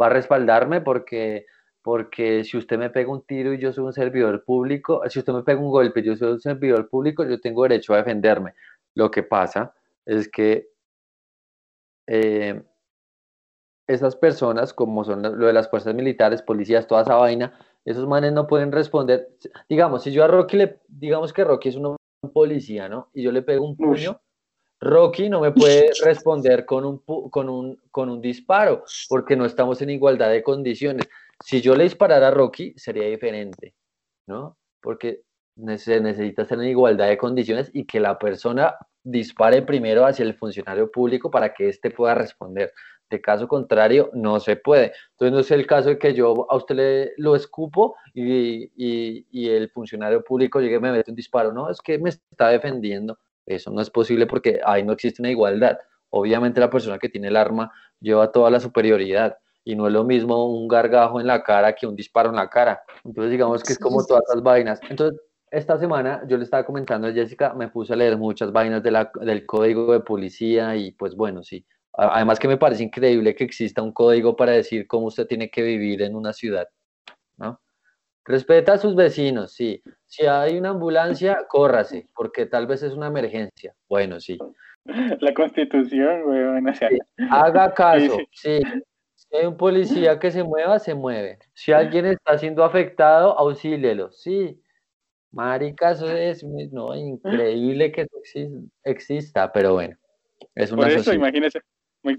[0.00, 1.46] va a respaldarme porque,
[1.82, 5.32] porque si usted me pega un tiro y yo soy un servidor público, si usted
[5.32, 8.54] me pega un golpe y yo soy un servidor público, yo tengo derecho a defenderme.
[8.94, 9.74] Lo que pasa
[10.04, 10.68] es que
[12.06, 12.62] eh,
[13.86, 18.32] esas personas, como son lo de las fuerzas militares, policías, toda esa vaina, esos manes
[18.32, 19.28] no pueden responder.
[19.68, 23.08] Digamos, si yo a Rocky le, digamos que Rocky es un, un policía, ¿no?
[23.12, 24.20] Y yo le pego un puño,
[24.82, 26.98] Rocky no me puede responder con un,
[27.30, 31.08] con un, con un disparo, porque no estamos en igualdad de condiciones.
[31.44, 33.74] Si yo le disparara a Rocky, sería diferente,
[34.26, 34.58] ¿no?
[34.80, 35.22] Porque
[35.76, 38.74] se necesita estar en igualdad de condiciones y que la persona
[39.04, 42.72] dispare primero hacia el funcionario público para que éste pueda responder.
[43.08, 44.94] De caso contrario, no se puede.
[45.12, 49.26] Entonces, no es el caso de que yo a usted le lo escupo y, y,
[49.30, 51.52] y el funcionario público llegue y me mete un disparo.
[51.52, 53.18] No, es que me está defendiendo.
[53.46, 55.78] Eso no es posible porque ahí no existe una igualdad.
[56.10, 60.04] Obviamente la persona que tiene el arma lleva toda la superioridad y no es lo
[60.04, 62.82] mismo un gargajo en la cara que un disparo en la cara.
[63.04, 64.80] Entonces digamos que es como todas esas vainas.
[64.88, 65.20] Entonces
[65.50, 68.90] esta semana yo le estaba comentando a Jessica, me puse a leer muchas vainas de
[68.90, 71.64] la, del código de policía y pues bueno, sí.
[71.94, 75.62] Además que me parece increíble que exista un código para decir cómo usted tiene que
[75.62, 76.68] vivir en una ciudad,
[77.36, 77.60] ¿no?
[78.24, 79.82] Respeta a sus vecinos, sí.
[80.06, 83.74] Si hay una ambulancia, córrase, porque tal vez es una emergencia.
[83.88, 84.38] Bueno, sí.
[84.84, 86.88] La constitución, weón, o sea.
[86.88, 86.98] Sí.
[87.30, 88.60] Haga caso, sí.
[89.14, 91.38] Si hay un policía que se mueva, se mueve.
[91.54, 94.58] Si alguien está siendo afectado, auxílielo, sí.
[95.32, 99.96] Marica, eso es no, increíble que eso exista, pero bueno,
[100.54, 101.16] es una Por eso, sociedad.
[101.16, 101.60] imagínese,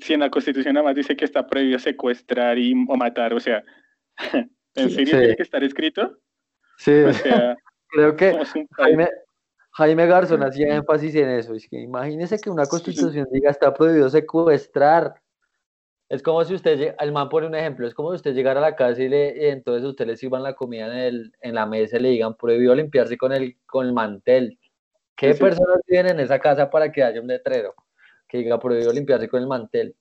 [0.02, 3.40] si en la constitución nada más dice que está prohibido secuestrar y, o matar, o
[3.40, 3.64] sea,
[4.76, 5.20] ¿en Sí, serio sí.
[5.20, 6.18] tiene que estar escrito?
[6.78, 7.56] Sí, O sea,
[7.90, 8.38] creo que
[8.72, 9.10] Jaime,
[9.72, 11.54] Jaime Garzón hacía énfasis en eso.
[11.54, 15.16] Es que imagínese que una constitución diga está prohibido secuestrar.
[16.10, 18.70] Es como si usted, el man pone un ejemplo, es como si usted llegara a
[18.70, 21.66] la casa y, le, y entonces usted le sirvan la comida en, el, en la
[21.66, 24.60] mesa y le digan prohibido limpiarse con el, con el mantel.
[25.16, 25.44] ¿Qué Sí, sí.
[25.44, 27.74] personas viven en esa casa para que haya un letrero
[28.28, 29.96] que diga prohibido limpiarse con el mantel?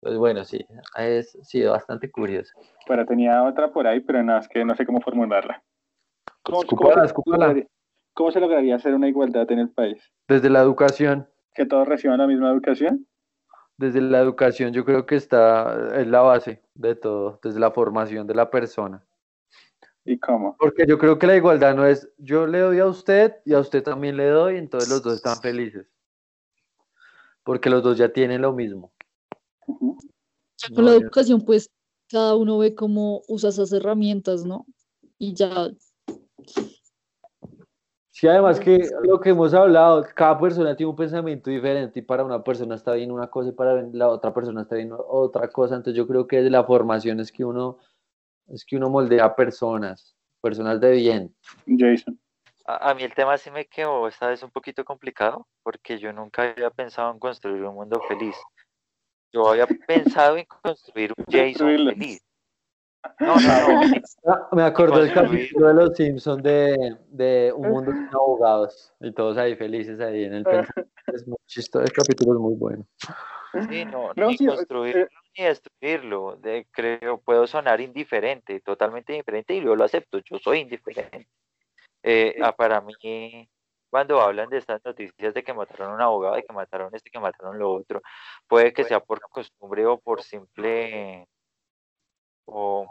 [0.00, 0.64] Pues bueno, sí,
[0.96, 2.52] es sido bastante curioso.
[2.86, 5.62] Pero tenía otra por ahí, pero no, es que no sé cómo formularla.
[6.42, 7.68] ¿Cómo, Escúpala, cómo se lograría-
[8.14, 10.00] cómo se lograría hacer una igualdad en el país?
[10.28, 11.28] Desde la educación.
[11.54, 13.06] ¿Que todos reciban la misma educación?
[13.76, 18.26] Desde la educación yo creo que está, es la base de todo, desde la formación
[18.26, 19.04] de la persona.
[20.04, 20.56] ¿Y cómo?
[20.58, 23.58] Porque yo creo que la igualdad no es yo le doy a usted y a
[23.58, 25.86] usted también le doy, entonces los dos están felices.
[27.44, 28.92] Porque los dos ya tienen lo mismo.
[30.74, 31.70] Con la educación, pues
[32.08, 34.66] cada uno ve cómo usa esas herramientas, ¿no?
[35.18, 35.70] Y ya,
[38.18, 42.24] Sí, además que lo que hemos hablado, cada persona tiene un pensamiento diferente y para
[42.24, 45.76] una persona está bien una cosa y para la otra persona está bien otra cosa.
[45.76, 47.78] Entonces yo creo que de la formación es que uno,
[48.48, 51.36] es que uno moldea personas, personas de bien.
[51.68, 52.18] Jason.
[52.66, 56.12] A, a mí el tema sí me quedó esta vez un poquito complicado porque yo
[56.12, 58.34] nunca había pensado en construir un mundo feliz.
[59.32, 62.20] Yo había pensado en construir un Jason feliz.
[63.20, 63.80] No, no, no.
[64.26, 65.44] Ah, Me acordé del Construir.
[65.46, 70.24] capítulo de los Simpsons de, de Un Mundo Sin Abogados y todos ahí felices ahí
[70.24, 70.92] en el pensamiento.
[71.06, 72.86] Es muy chistoso, el capítulo es muy bueno.
[73.70, 75.08] Sí, no, No, ni sí, eh, construirlo
[75.38, 76.36] ni destruirlo.
[76.36, 81.28] De, creo, puedo sonar indiferente, totalmente indiferente, y yo lo acepto, yo soy indiferente.
[82.02, 82.94] Eh, ah, para mí,
[83.90, 87.10] cuando hablan de estas noticias de que mataron a un abogado, de que mataron este,
[87.10, 88.02] que mataron lo otro,
[88.46, 91.26] puede que sea por costumbre o por simple,
[92.44, 92.86] o,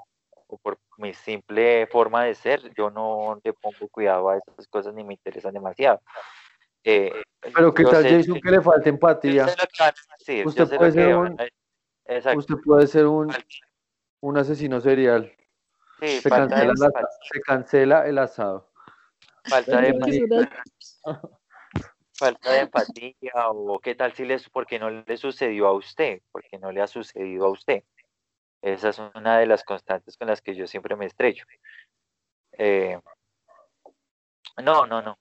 [0.47, 4.93] o por mi simple forma de ser, yo no le pongo cuidado a esas cosas
[4.93, 6.01] ni me interesan demasiado.
[6.83, 7.11] Eh,
[7.53, 9.45] Pero qué tal sé- Jason que le falta empatía.
[10.19, 11.47] decir, Usted puede ser un- a-
[12.09, 12.39] Exacto.
[12.39, 15.31] Usted puede ser un, asesino serial.
[15.99, 16.73] sí, Se cancela,
[17.31, 18.69] se cancela el asado.
[19.49, 19.93] falta de
[22.13, 26.57] Falta de empatía, o qué tal si les, porque no le sucedió a usted, porque
[26.57, 27.83] no le ha sucedido a usted.
[28.61, 31.45] Esa es una de las constantes con las que yo siempre me estrecho.
[32.53, 32.99] Eh,
[34.63, 35.17] no, no, no.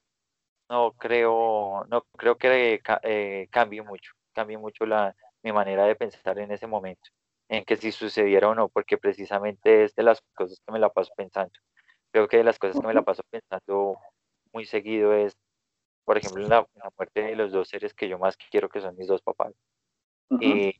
[0.69, 6.39] No creo, no creo que eh, cambie mucho, cambie mucho la, mi manera de pensar
[6.39, 7.09] en ese momento,
[7.47, 10.89] en que si sucediera o no, porque precisamente es de las cosas que me la
[10.89, 11.53] paso pensando.
[12.11, 13.97] Creo que de las cosas que me la paso pensando
[14.51, 15.37] muy seguido es,
[16.07, 18.69] por ejemplo, en la, en la muerte de los dos seres que yo más quiero,
[18.69, 19.53] que son mis dos papás.
[20.29, 20.41] Ujú.
[20.41, 20.73] Y,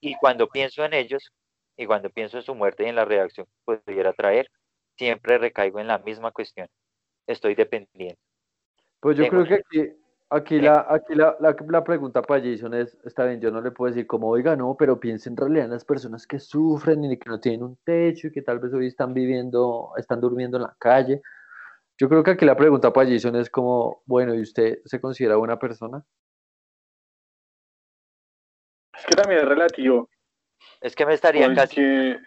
[0.00, 1.30] y cuando pienso en ellos,
[1.76, 4.50] y cuando pienso en su muerte y en la reacción que pudiera traer,
[4.96, 6.66] siempre recaigo en la misma cuestión.
[7.28, 8.18] Estoy dependiente.
[8.98, 9.96] Pues yo Tengo creo que aquí,
[10.28, 13.70] aquí, la, aquí la, la, la pregunta para Jason es, está bien, yo no le
[13.70, 17.16] puedo decir como, oiga, no, pero piense en realidad en las personas que sufren y
[17.16, 20.64] que no tienen un techo y que tal vez hoy están viviendo, están durmiendo en
[20.64, 21.22] la calle.
[21.98, 25.36] Yo creo que aquí la pregunta para Jason es como, bueno, ¿y usted se considera
[25.36, 26.04] buena persona?
[28.98, 30.08] Es que también es relativo.
[30.80, 32.18] Es que me estaría casi, Porque,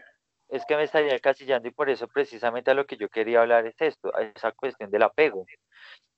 [0.50, 3.66] es que me estaría encasillando y por eso precisamente a lo que yo quería hablar
[3.66, 5.46] es esto, a esa cuestión del apego.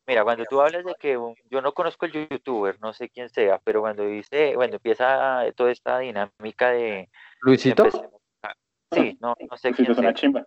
[0.07, 3.29] Mira, cuando tú hablas de que un- yo no conozco el youtuber, no sé quién
[3.29, 7.09] sea, pero cuando dice, bueno, empieza toda esta dinámica de,
[7.41, 7.89] Luisito,
[8.91, 10.13] sí, no, no sé si quién es una sea.
[10.13, 10.45] chimba.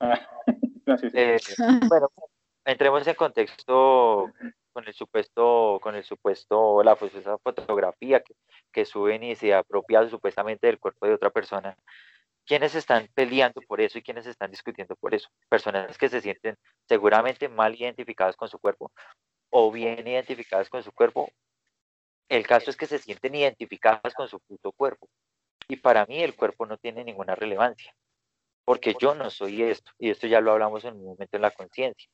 [0.00, 0.20] Ah,
[0.86, 1.16] no, sí, sí.
[1.18, 1.38] Eh,
[1.88, 2.10] bueno,
[2.68, 4.30] entremos en contexto
[4.72, 8.34] con el supuesto, con el supuesto, la fotografía que,
[8.70, 11.76] que suben y se apropian supuestamente del cuerpo de otra persona.
[12.44, 15.28] ¿Quiénes están peleando por eso y quiénes están discutiendo por eso?
[15.48, 16.56] Personas que se sienten
[16.86, 18.92] seguramente mal identificadas con su cuerpo
[19.50, 21.30] o bien identificadas con su cuerpo.
[22.28, 25.08] El caso es que se sienten identificadas con su puto cuerpo.
[25.68, 27.94] Y para mí el cuerpo no tiene ninguna relevancia,
[28.64, 31.50] porque yo no soy esto, y esto ya lo hablamos en un momento en la
[31.50, 32.10] conciencia.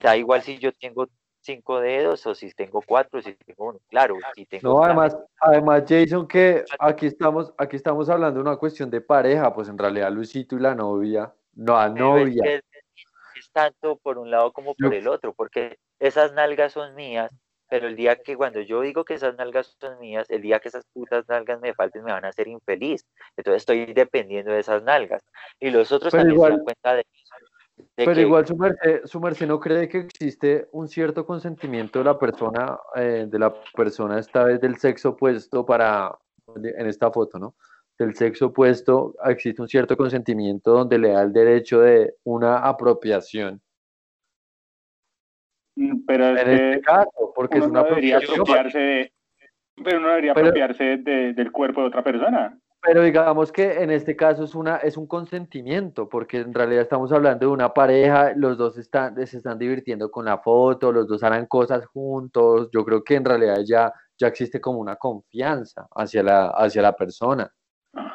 [0.00, 1.08] Da igual si yo tengo
[1.40, 4.68] cinco dedos o si tengo cuatro, si tengo uno, claro, si tengo...
[4.68, 9.54] No, además, además Jason, que aquí estamos, aquí estamos hablando de una cuestión de pareja,
[9.54, 12.42] pues en realidad Luisito y la novia, no, la novia.
[12.44, 12.62] Es,
[13.36, 17.30] es, tanto por un lado como por el otro, porque esas nalgas son mías,
[17.68, 20.68] pero el día que cuando yo digo que esas nalgas son mías, el día que
[20.68, 23.04] esas putas nalgas me falten me van a hacer infeliz.
[23.36, 25.24] Entonces estoy dependiendo de esas nalgas.
[25.58, 27.36] Y los otros también se dan cuenta de eso.
[27.94, 32.18] Pero igual su merced, su merced, no cree que existe un cierto consentimiento de la
[32.18, 36.16] persona, eh, de la persona esta vez del sexo opuesto para,
[36.56, 37.54] en esta foto, ¿no?
[37.98, 43.62] Del sexo opuesto existe un cierto consentimiento donde le da el derecho de una apropiación
[45.76, 49.12] Mm, pero es en este caso, porque es una debería apropiarse de,
[49.84, 52.58] pero uno debería apropiarse de, del cuerpo de otra persona.
[52.86, 57.10] Pero digamos que en este caso es una es un consentimiento, porque en realidad estamos
[57.10, 61.22] hablando de una pareja, los dos están, se están divirtiendo con la foto, los dos
[61.24, 62.68] harán cosas juntos.
[62.72, 66.94] Yo creo que en realidad ya, ya existe como una confianza hacia la, hacia la
[66.94, 67.52] persona,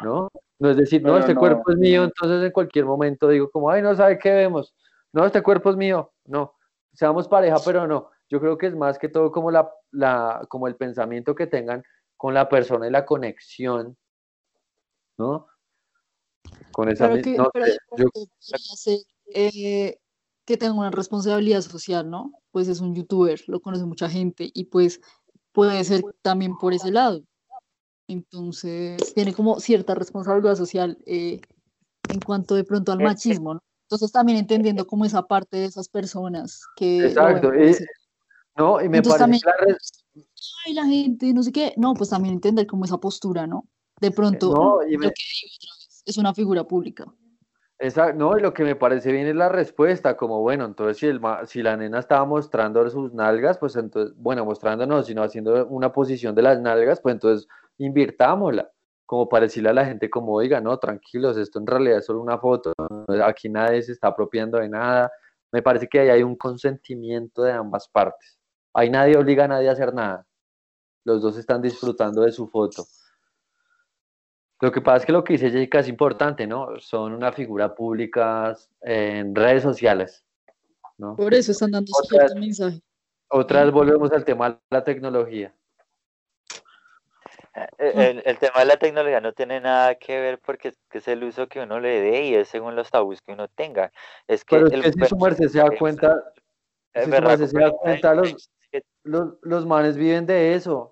[0.03, 0.29] ¿no?
[0.59, 3.81] No es decir, no, este cuerpo es mío, entonces en cualquier momento digo como, ay,
[3.81, 4.73] no sabe qué vemos.
[5.11, 6.13] No, este cuerpo es mío.
[6.25, 6.53] No,
[6.93, 8.09] seamos pareja, pero no.
[8.29, 11.83] Yo creo que es más que todo como, la, la, como el pensamiento que tengan
[12.15, 13.97] con la persona y la conexión,
[15.21, 15.47] ¿no?
[16.71, 17.65] Con esa pero que, pero
[17.97, 18.07] yo,
[19.33, 19.99] eh,
[20.45, 22.33] que tenga una responsabilidad social, ¿no?
[22.51, 24.99] Pues es un youtuber, lo conoce mucha gente y pues
[25.51, 27.21] puede ser también por ese lado.
[28.07, 31.39] Entonces, tiene como cierta responsabilidad social eh,
[32.09, 33.63] en cuanto de pronto al machismo, ¿no?
[33.83, 37.07] Entonces también entendiendo como esa parte de esas personas que...
[37.07, 37.53] Exacto.
[37.53, 37.75] Y,
[38.57, 39.77] no, y me parece también, la
[40.65, 41.73] Ay, la gente, no sé qué.
[41.77, 43.67] No, pues también entender como esa postura, ¿no?
[44.01, 45.05] De pronto, no, me...
[45.05, 45.23] lo que
[46.05, 47.05] es una figura pública.
[47.77, 51.07] Exacto, no, y lo que me parece bien es la respuesta, como bueno, entonces si,
[51.07, 55.91] el, si la nena estaba mostrando sus nalgas, pues entonces, bueno, mostrándonos, sino haciendo una
[55.91, 57.47] posición de las nalgas, pues entonces
[57.77, 58.71] invirtámosla
[59.11, 62.21] como para decirle a la gente como, oiga, no, tranquilos, esto en realidad es solo
[62.21, 62.71] una foto,
[63.25, 65.11] aquí nadie se está apropiando de nada.
[65.51, 68.39] Me parece que ahí hay un consentimiento de ambas partes.
[68.73, 70.25] Ahí nadie obliga a nadie a hacer nada.
[71.03, 72.85] Los dos están disfrutando de su foto.
[74.61, 76.79] Lo que pasa es que lo que dice Jessica es importante, ¿no?
[76.79, 80.23] Son una figura pública en redes sociales.
[80.97, 81.15] ¿no?
[81.15, 82.79] Por eso están dando cierto mensaje.
[83.27, 85.51] Otra vez volvemos al tema de la tecnología.
[87.55, 91.23] Eh, el, el, tema de la tecnología no tiene nada que ver porque es el
[91.23, 93.91] uso que uno le dé y es según los tabús que uno tenga.
[94.27, 96.33] Es que, Pero es que si su merced se da cuenta,
[96.93, 98.51] si su merced se da cuenta, los,
[99.03, 100.90] los, los, manes viven de eso.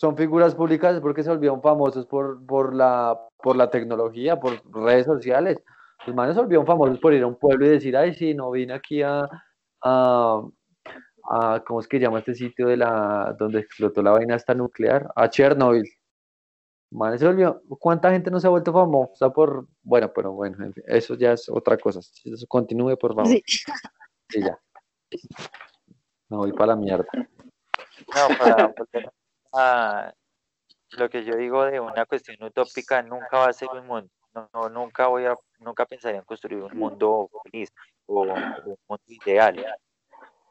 [0.00, 5.04] Son figuras públicas porque se volvieron famosos por, por, la, por la tecnología, por redes
[5.04, 5.62] sociales.
[6.06, 8.50] Los manes se volvieron famosos por ir a un pueblo y decir, ay, sí, no
[8.50, 9.28] vine aquí a,
[9.82, 10.42] a,
[11.24, 15.12] a ¿cómo es que llama este sitio de la donde explotó la vaina esta nuclear?
[15.14, 15.84] A Chernobyl
[16.92, 17.62] Man, se volvió.
[17.78, 19.68] ¿Cuánta gente no se ha vuelto famosa por.?
[19.82, 22.00] Bueno, pero bueno, eso ya es otra cosa.
[22.00, 23.26] Eso continúe, por favor.
[23.26, 24.40] Sí.
[24.40, 24.58] ya.
[26.30, 27.06] Me voy para la mierda.
[27.12, 28.74] No, para,
[29.52, 30.12] ah,
[30.92, 34.10] lo que yo digo de una cuestión utópica nunca va a ser un mundo.
[34.32, 37.72] No, nunca voy a, nunca pensaría en construir un mundo feliz
[38.06, 39.64] o un mundo ideal.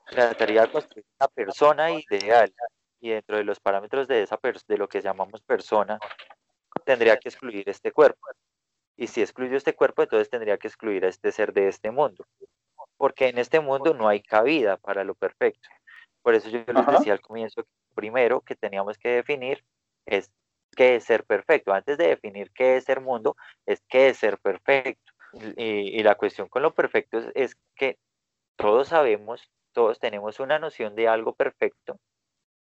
[0.05, 2.51] Trataría de construir una persona ideal
[2.99, 5.99] y dentro de los parámetros de, esa de lo que llamamos persona,
[6.85, 8.19] tendría que excluir este cuerpo.
[8.97, 12.25] Y si excluyo este cuerpo, entonces tendría que excluir a este ser de este mundo.
[12.97, 15.69] Porque en este mundo no hay cabida para lo perfecto.
[16.21, 17.65] Por eso yo les decía al comienzo,
[17.99, 19.63] primero que teníamos que definir
[20.05, 20.31] es
[20.75, 21.73] qué es ser perfecto.
[21.73, 23.35] Antes de definir qué es ser mundo,
[23.65, 25.11] es qué es ser perfecto.
[25.57, 27.97] Y, la cuestión con lo perfecto es, es que
[28.55, 31.99] todos sabemos, todos tenemos una noción de algo perfecto,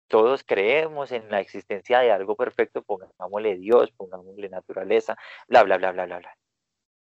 [0.08, 5.18] todos creemos en la existencia de algo perfecto, pongámosle Dios, pongámosle naturaleza,
[5.48, 6.38] bla, bla, bla, bla, bla, bla.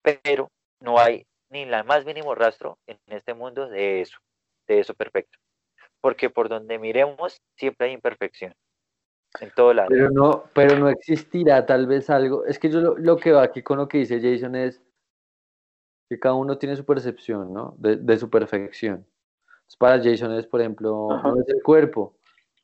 [0.03, 0.51] Pero
[0.81, 4.19] no hay ni la más mínimo rastro en este mundo de eso,
[4.69, 5.39] de eso perfecto.
[6.03, 8.55] Porque por donde miremos siempre hay imperfección.
[9.41, 9.89] En todo lado.
[9.89, 12.45] Pero no, pero no existirá tal vez algo.
[12.45, 14.83] Es que yo lo, que va aquí con lo que dice Jason es
[16.11, 17.75] que cada uno tiene su percepción, ¿no?
[17.79, 19.07] De, de su perfección.
[19.79, 21.29] Para Jason es, por ejemplo, Ajá.
[21.29, 22.15] no es el cuerpo,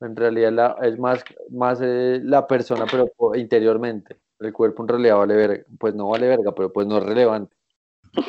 [0.00, 4.18] en realidad la- es más, más eh, la persona, pero interiormente.
[4.40, 7.56] El cuerpo en realidad vale verga, pues no vale verga, pero pues no es relevante.
[8.14, 8.22] No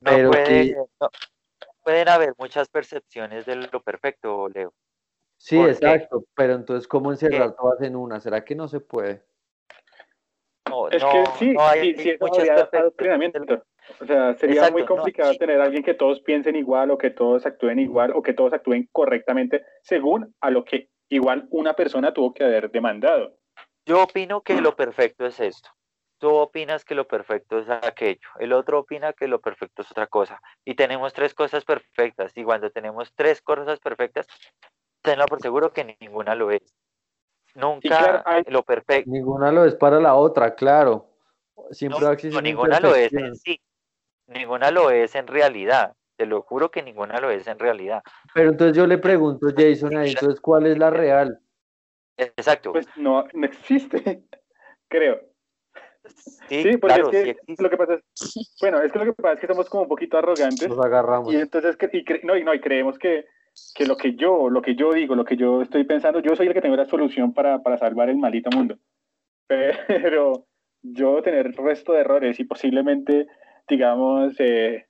[0.00, 1.08] Pero puede- no-
[1.82, 4.72] pueden haber muchas percepciones de lo perfecto, Leo.
[5.36, 8.20] Sí, exacto, pero entonces, ¿cómo encerrar todas en una?
[8.20, 9.24] ¿Será que no se puede?
[10.68, 13.64] No, Es no, que sí, no hay sí, sí, adoctrinamiento.
[14.00, 17.10] O sea, sería Exacto, muy complicado tener a alguien que todos piensen igual o que
[17.10, 22.12] todos actúen igual o que todos actúen correctamente según a lo que igual una persona
[22.12, 23.36] tuvo que haber demandado.
[23.86, 25.70] Yo opino que lo perfecto es esto.
[26.20, 28.28] Tú opinas que lo perfecto es aquello.
[28.38, 30.38] El otro opina que lo perfecto es otra cosa.
[30.66, 32.30] Y tenemos tres cosas perfectas.
[32.36, 34.26] Y cuando tenemos tres cosas perfectas,
[35.00, 36.60] tenlo por seguro que ninguna lo es.
[37.54, 39.10] Nunca claro, hay- lo perfecto.
[39.10, 41.08] Ninguna lo es para la otra, claro.
[41.70, 42.00] Siempre
[42.30, 43.58] No, ninguna lo es en sí.
[44.26, 45.94] Ninguna lo es en realidad.
[46.16, 48.02] Te lo juro que ninguna lo es en realidad.
[48.34, 51.40] Pero entonces yo le pregunto, Jason, ahí, entonces, ¿cuál es la real?
[52.18, 52.72] Exacto.
[52.72, 54.22] Pues no, no existe,
[54.88, 55.29] creo.
[56.48, 57.62] Sí, Sí, porque claro, es sí que existe.
[57.62, 59.88] lo que pasa es, bueno, es que lo que pasa es que somos como un
[59.88, 61.32] poquito arrogantes Nos agarramos.
[61.32, 63.26] y entonces que- y cre- no, y no, y creemos que,
[63.74, 66.46] que lo que yo, lo que yo digo, lo que yo estoy pensando, yo soy
[66.48, 68.76] el que tengo la solución para, para salvar el maldito mundo.
[69.46, 70.46] Pero
[70.82, 73.26] yo tener el resto de errores y posiblemente,
[73.68, 74.86] digamos, eh,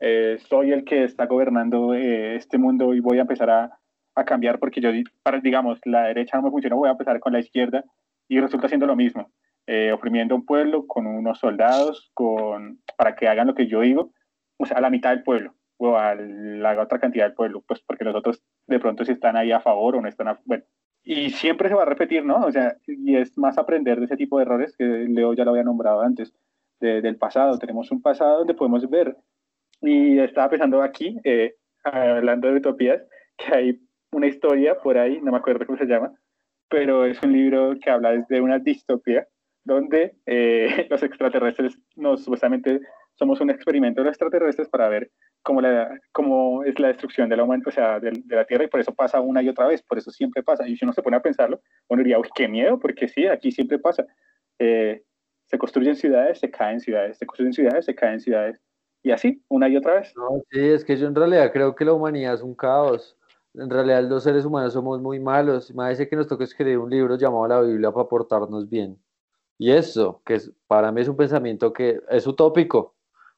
[0.00, 3.78] eh, soy el que está gobernando eh, este mundo y voy a empezar a,
[4.14, 4.90] a cambiar porque yo,
[5.22, 7.84] para, digamos, la derecha no me funcionó, voy a empezar con la izquierda
[8.28, 9.30] y resulta siendo lo mismo,
[9.66, 13.80] eh, oprimiendo a un pueblo con unos soldados con, para que hagan lo que yo
[13.80, 14.12] digo,
[14.58, 17.80] o sea, a la mitad del pueblo o a la otra cantidad del pueblo, pues
[17.80, 20.64] porque los otros de pronto si están ahí a favor o no están a bueno.
[21.04, 22.36] Y siempre se va a repetir, ¿no?
[22.44, 25.50] O sea, y es más aprender de ese tipo de errores que Leo ya lo
[25.50, 26.32] había nombrado antes,
[26.78, 27.58] de- del pasado.
[27.58, 29.16] Tenemos un pasado donde podemos ver.
[29.80, 33.02] Y estaba pensando aquí, eh, hablando de utopías,
[33.36, 33.80] que hay
[34.12, 36.12] una historia por ahí, no me acuerdo cómo se llama,
[36.68, 39.26] pero es un libro que habla de una distopía
[39.64, 41.78] donde eh, los extraterrestres,
[42.16, 42.80] supuestamente
[43.14, 45.10] somos un experimento de los extraterrestres para ver
[45.42, 48.68] cómo, la, cómo es la destrucción de la o sea, de, de, la Tierra, y
[48.68, 50.66] por eso pasa una y otra vez, por eso siempre pasa.
[50.66, 53.52] Y si uno se pone a pensarlo, uno diría, uy, qué miedo, porque sí, aquí
[53.52, 54.06] siempre pasa.
[54.58, 55.02] Eh,
[55.46, 58.58] se construyen ciudades, se caen ciudades, se construyen ciudades, se caen ciudades,
[59.02, 60.12] y así, una y otra vez.
[60.16, 63.16] No, sí, es que yo en realidad creo que la humanidad es un caos.
[63.54, 65.72] En realidad los seres humanos somos muy malos.
[65.88, 68.96] Dice que nos toca escribir un libro llamado La Biblia para portarnos bien.
[69.62, 72.96] Y eso, que es, para mí es un pensamiento que es utópico.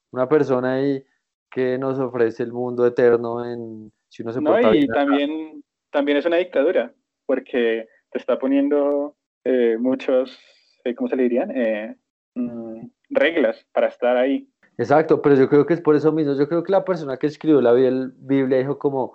[0.09, 1.05] Una persona ahí
[1.51, 4.87] que nos ofrece el mundo eterno en si uno se no, porta y bien.
[4.87, 6.91] también, también es una dictadura,
[7.27, 10.35] porque te está poniendo eh, muchos,
[10.83, 11.51] eh, ¿cómo se le dirían?
[11.55, 11.95] Eh,
[12.33, 14.49] mm, reglas para estar ahí.
[14.79, 16.33] Exacto, pero yo creo que es por eso mismo.
[16.33, 19.13] Yo creo que la persona que escribió la Biblia dijo como,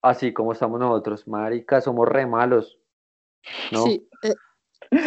[0.00, 2.78] así como estamos nosotros, marica, somos re malos.
[3.72, 3.82] ¿no?
[3.82, 4.08] Sí,
[4.90, 5.00] Me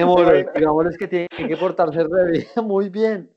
[0.00, 3.30] imagino- digámosles que tienen que portarse re bien, muy bien.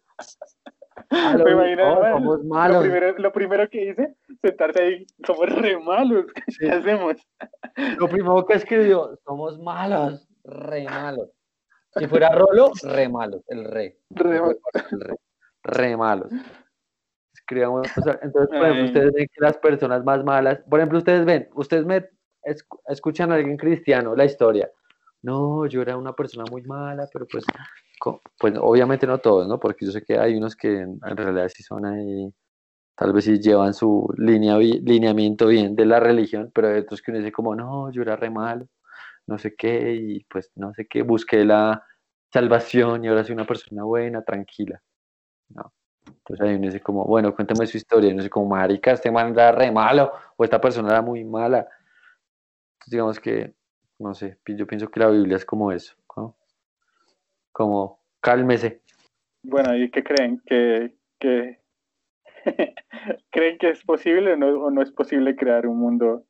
[1.09, 2.81] A lo Me imagino, somos Lo malos.
[2.81, 6.25] primero, lo primero que hice, sentarse ahí, somos re malos,
[6.59, 7.15] ¿qué hacemos?
[7.97, 11.29] Lo primero que escribió, somos malos, re malos.
[11.95, 13.97] Si fuera Rolo, re malos, el re.
[14.09, 14.57] Re malos.
[14.91, 15.15] El re,
[15.63, 16.31] re malos.
[17.33, 18.85] Escribamos, o sea, entonces, por ejemplo, Ay.
[18.85, 22.09] ustedes ven que las personas más malas, por ejemplo, ustedes ven, ustedes me
[22.88, 24.69] escuchan a alguien cristiano la historia.
[25.21, 27.43] No, yo era una persona muy mala, pero pues,
[28.39, 29.59] pues obviamente no todos, ¿no?
[29.59, 32.31] Porque yo sé que hay unos que en, realidad sí son ahí,
[32.95, 37.01] tal vez sí llevan su línea, bi- lineamiento bien de la religión, pero hay otros
[37.01, 38.67] que uno dice como, no, yo era re malo,
[39.25, 41.83] no sé qué, y pues no sé qué, busqué la
[42.31, 44.81] salvación y ahora soy una persona buena, tranquila.
[45.49, 45.73] No.
[46.05, 49.11] Entonces ahí uno dice como, bueno, cuéntame su historia, y uno dice como, marica, este
[49.11, 51.67] man era re malo, o esta persona era muy mala.
[52.88, 53.53] Entonces digamos que,
[53.99, 56.35] no sé, yo pienso que la Biblia es como eso, ¿no?
[57.51, 58.81] Como, cálmese.
[59.43, 60.41] Bueno, ¿y qué creen?
[60.45, 61.59] ¿Que, que...
[63.29, 66.23] creen que es posible o no, o no es posible crear un mundo?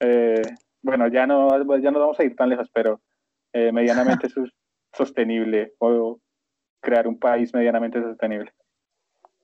[0.00, 0.42] eh,
[0.82, 1.48] bueno, ya no,
[1.78, 3.00] ya no vamos a ir tan lejos, pero
[3.54, 4.28] eh, medianamente
[4.92, 6.20] sostenible o
[6.82, 8.52] crear un país medianamente sostenible.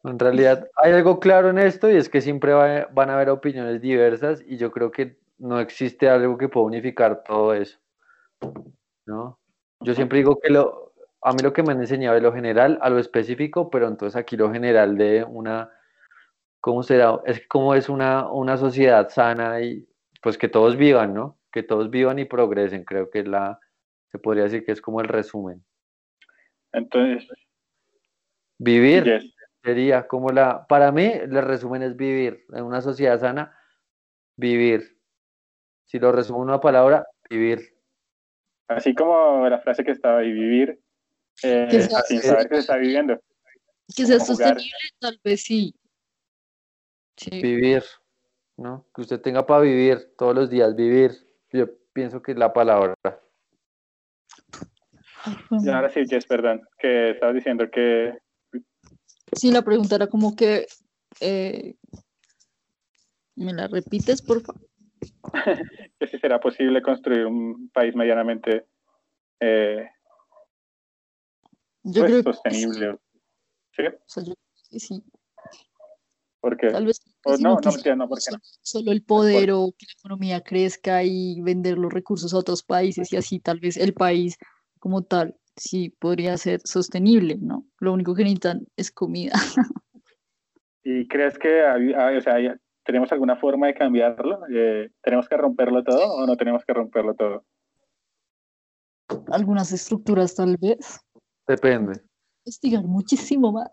[0.04, 3.30] En realidad hay algo claro en esto y es que siempre va- van a haber
[3.30, 7.78] opiniones diversas y yo creo que no existe algo que pueda unificar todo eso,
[9.06, 9.38] ¿no?
[9.80, 12.78] Yo siempre digo que lo, a mí lo que me han enseñado es lo general
[12.82, 15.70] a lo específico, pero entonces aquí lo general de una,
[16.60, 17.20] ¿cómo será?
[17.24, 19.86] Es como es una, una sociedad sana y
[20.20, 21.38] pues que todos vivan, ¿no?
[21.52, 23.60] Que todos vivan y progresen, creo que es la,
[24.10, 25.64] se podría decir que es como el resumen.
[26.72, 27.28] Entonces,
[28.58, 29.34] Vivir, yes.
[29.62, 32.44] Sería como la, para mí, el resumen es vivir.
[32.52, 33.56] En una sociedad sana,
[34.36, 34.97] vivir.
[35.88, 37.74] Si lo resumo en una palabra, vivir.
[38.68, 40.78] Así como la frase que estaba ahí, vivir
[41.42, 43.18] eh, Que sea- sin saber que se está viviendo.
[43.96, 45.74] Que sea sostenible, tal vez sí.
[47.16, 47.30] Sí.
[47.42, 47.82] Vivir,
[48.58, 48.86] ¿no?
[48.94, 51.12] Que usted tenga para vivir todos los días, vivir.
[51.52, 52.94] Yo pienso que es la palabra.
[55.50, 58.18] Y ahora sí, Jess, perdón, que estabas diciendo que
[59.32, 60.66] Sí, la pregunta era como que.
[61.20, 61.74] eh,
[63.36, 64.67] ¿Me la repites, por favor?
[65.98, 68.66] Que si será posible construir un país medianamente
[69.40, 69.88] eh,
[71.82, 72.98] Yo pues, creo que sostenible.
[73.76, 73.82] ¿Sí?
[73.86, 74.34] o sea, yo
[74.78, 75.02] sí.
[76.40, 77.00] Porque Tal vez
[77.40, 78.42] no, no, mentira, no, solo, no.
[78.62, 83.12] solo el poder o que la economía crezca y vender los recursos a otros países
[83.12, 84.36] y así tal vez el país
[84.78, 87.66] como tal sí podría ser sostenible, ¿no?
[87.80, 89.32] Lo único que necesitan es comida.
[90.84, 92.52] ¿Y crees que hay- hay- o sea, hay-
[92.88, 94.40] tenemos alguna forma de cambiarlo?
[94.50, 97.44] Eh, ¿Tenemos que romperlo todo o no tenemos que romperlo todo?
[99.30, 100.98] Algunas estructuras tal vez.
[101.46, 102.00] Depende.
[102.46, 103.68] Investigar muchísimo más.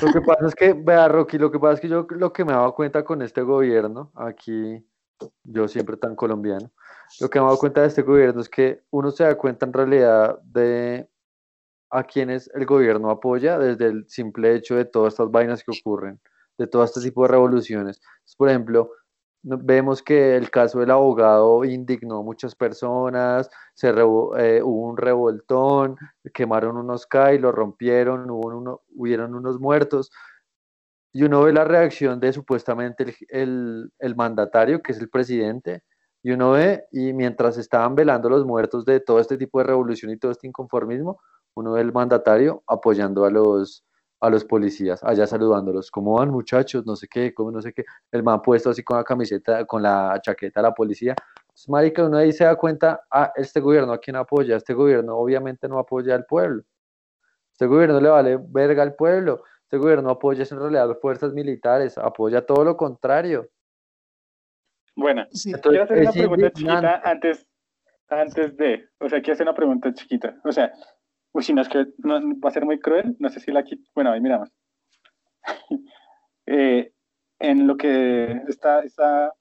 [0.00, 2.44] Lo que pasa es que, vea, Rocky, lo que pasa es que yo lo que
[2.44, 4.80] me he dado cuenta con este gobierno, aquí,
[5.42, 6.70] yo siempre tan colombiano,
[7.18, 9.66] lo que me he dado cuenta de este gobierno es que uno se da cuenta
[9.66, 11.08] en realidad de
[11.90, 16.20] a quienes el gobierno apoya desde el simple hecho de todas estas vainas que ocurren,
[16.62, 18.00] de todo este tipo de revoluciones.
[18.00, 18.90] Entonces, por ejemplo,
[19.42, 23.92] vemos que el caso del abogado indignó a muchas personas, se eh,
[24.62, 25.96] hubo un revoltón,
[26.32, 30.10] quemaron unos CAI, lo rompieron, hubo uno, hubieron unos muertos.
[31.12, 35.82] Y uno ve la reacción de supuestamente el, el- el mandatario, que es el presidente,
[36.22, 40.12] y uno ve, y mientras estaban velando los muertos de todo este tipo de revolución
[40.12, 41.20] y todo este inconformismo,
[41.54, 43.84] uno ve el mandatario apoyando a los,
[44.22, 45.90] a los policías, allá saludándolos.
[45.90, 46.86] ¿Cómo van muchachos?
[46.86, 47.84] No sé qué, cómo no sé qué.
[48.12, 51.16] El man puesto así con la camiseta, con la chaqueta de la policía.
[51.40, 55.16] Entonces, marica, uno ahí se da cuenta, ah, este gobierno a quién apoya, este gobierno
[55.16, 56.62] obviamente no apoya al pueblo.
[57.50, 59.42] Este gobierno le vale verga al pueblo.
[59.62, 63.48] Este gobierno apoya en realidad a las fuerzas militares, apoya todo lo contrario.
[64.94, 65.52] Bueno, Sí.
[65.52, 67.46] quiero hacer una pregunta chiquita antes,
[68.08, 70.36] antes de, o sea, quiero hacer una pregunta chiquita.
[70.44, 70.70] O sea,
[71.32, 73.64] uy, si no es que no, va a ser muy cruel, no sé si la
[73.64, 73.88] quito.
[73.94, 74.50] Bueno, ahí miramos.
[76.44, 76.92] Eh,
[77.38, 79.32] en lo que está, está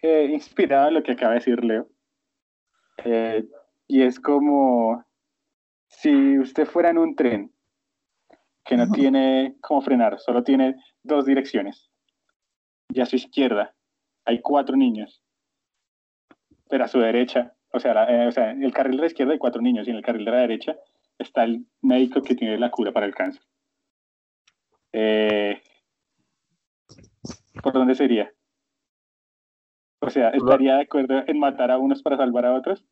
[0.00, 1.88] eh, inspirado en lo que acaba de decir Leo.
[3.04, 3.46] Eh,
[3.86, 5.04] y es como
[5.88, 7.52] si usted fuera en un tren
[8.64, 11.90] que no tiene cómo frenar, solo tiene dos direcciones.
[12.88, 13.74] Y a su izquierda
[14.24, 15.22] hay cuatro niños.
[16.68, 19.06] Pero a su derecha, o sea, la- eh, o sea, en el carril de la
[19.08, 20.76] izquierda hay cuatro niños y en el carril de la derecha
[21.18, 23.42] está el médico que tiene la cura para el cáncer.
[24.92, 25.60] Eh,
[27.62, 28.32] ¿Por dónde sería?
[30.00, 32.84] O sea, ¿estaría de acuerdo en matar a unos para salvar a otros?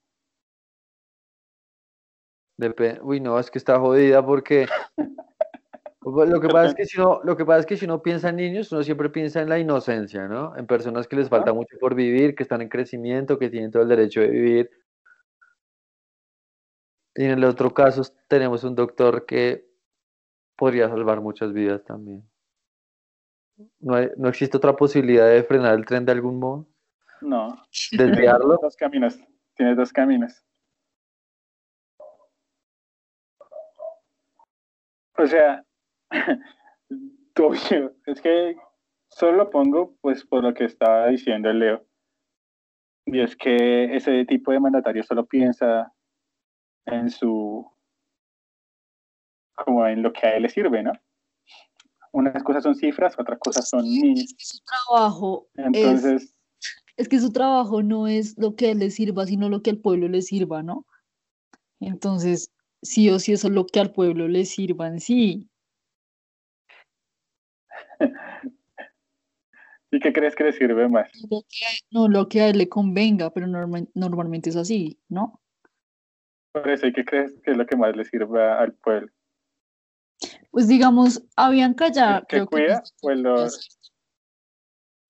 [3.02, 4.66] Uy, no, es que está jodida porque
[6.00, 8.02] pues, lo que pasa es que si uno, lo que pasa es que si uno
[8.02, 10.56] piensa en niños, uno siempre piensa en la inocencia, ¿no?
[10.56, 13.82] En personas que les falta mucho por vivir, que están en crecimiento, que tienen todo
[13.82, 14.70] el derecho de vivir.
[17.16, 19.66] Y en el otro caso tenemos un doctor que
[20.56, 22.28] podría salvar muchas vidas también.
[23.78, 26.66] No, hay- no existe otra posibilidad de frenar el tren de algún modo,
[27.20, 27.62] No.
[27.92, 28.58] desviarlo.
[28.62, 29.18] Dos caminos.
[29.56, 30.44] Tienes dos caminos.
[35.16, 35.64] O sea,
[38.06, 38.56] es que
[39.08, 41.86] solo lo pongo pues por lo que estaba diciendo el Leo.
[43.06, 45.93] Y es que ese tipo de mandatario solo piensa
[46.86, 47.70] en su
[49.54, 50.92] como en lo que a él le sirve, ¿no?
[52.12, 54.34] Unas cosas son cifras, otras cosas son niños.
[54.38, 56.34] Su trabajo Entonces,
[56.96, 59.70] es que su trabajo no es lo que a él le sirva, sino lo que
[59.70, 60.86] al pueblo le sirva, ¿no?
[61.80, 62.52] Entonces,
[62.82, 65.48] sí o sí eso es lo que al pueblo le sirva en sí.
[69.90, 71.10] ¿y qué crees que le sirve más?
[71.30, 74.98] Lo que a- no lo que a él le convenga, pero norma- normalmente es así,
[75.08, 75.40] ¿no?
[76.54, 79.08] ¿Y qué crees que es lo que más le sirve al pueblo?
[80.50, 83.56] Pues digamos, Avianca ya ¿Que creo que no cuida o el ¿cierto?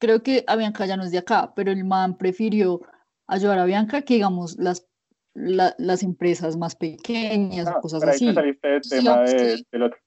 [0.00, 2.80] Creo que Avianca ya no es de acá, pero el man prefirió
[3.26, 4.86] ayudar a Bianca que digamos las,
[5.34, 8.34] la- las empresas más pequeñas Ah, o cosas ahí te así.
[8.34, 9.66] saliste del tema vamos, de- sí.
[9.72, 9.98] del otro.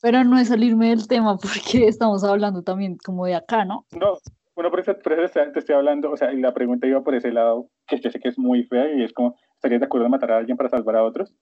[0.00, 1.36] Pero no es salirme del tema
[1.84, 3.86] porque estamos hablando también como de acá, ¿no?
[3.92, 4.18] No,
[4.54, 7.14] bueno, por eso, por eso te estoy hablando, o sea, y la pregunta iba por
[7.14, 10.06] ese lado, que yo sé que es muy fea y es como, ¿estarías de acuerdo
[10.06, 11.32] en matar a alguien para salvar a otros?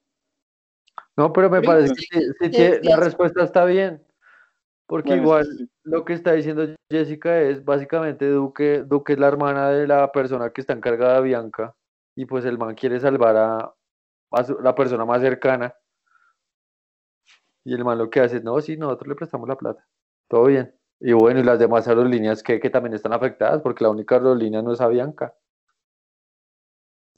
[1.17, 2.03] No, pero me parece que
[2.51, 4.03] sí- la respuesta está bien.
[4.87, 5.71] Porque Bueno, igual sí, sí.
[5.85, 10.51] lo que está diciendo Jessica es básicamente Duque, Duque es la hermana de la persona
[10.51, 11.75] que está encargada de Bianca
[12.17, 13.73] y pues el man quiere salvar a,
[14.33, 15.73] a su- la persona más cercana.
[17.65, 19.87] Y el man lo que hace es, no, sí, nosotros le prestamos la plata.
[20.29, 20.75] Todo bien.
[20.99, 24.61] Y bueno, y las demás aerolíneas que, que también están afectadas porque la única aerolínea
[24.61, 25.35] no es Avianca.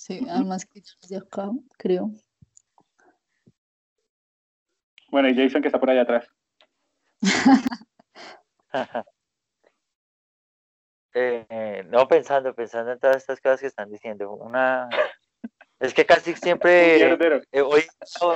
[0.02, 1.48] Sí, además que ya es de acá,
[1.78, 2.10] creo.
[5.12, 6.26] Bueno, y Jason que está por allá atrás.
[11.14, 14.32] Eh, no, pensando, pensando en todas estas cosas que están diciendo.
[14.32, 14.88] Una...
[15.78, 17.02] Es que casi siempre...
[17.52, 17.84] eh, hoy,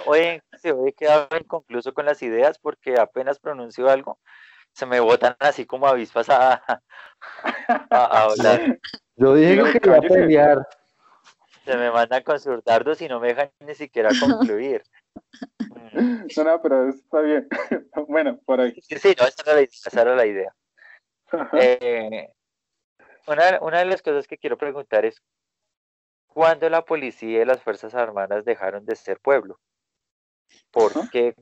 [0.04, 4.20] hoy, sí, hoy he quedado inconcluso con las ideas porque apenas pronuncio algo,
[4.72, 6.62] se me botan así como avispas a,
[7.66, 8.78] a, a hablar.
[9.16, 10.14] Yo dije que quería cállese.
[10.14, 10.68] pelear.
[11.66, 14.82] Se me mandan con sus dardos y no me dejan ni siquiera concluir.
[16.36, 17.48] No, no, pero está bien.
[18.08, 18.72] bueno, por ahí.
[18.82, 20.54] Sí, sí, no, esa era la, esa era la idea.
[21.54, 22.28] Eh,
[23.26, 25.22] una, una de las cosas que quiero preguntar es,
[26.26, 29.58] ¿cuándo la policía y las Fuerzas Armadas dejaron de ser pueblo?
[30.70, 31.34] Porque,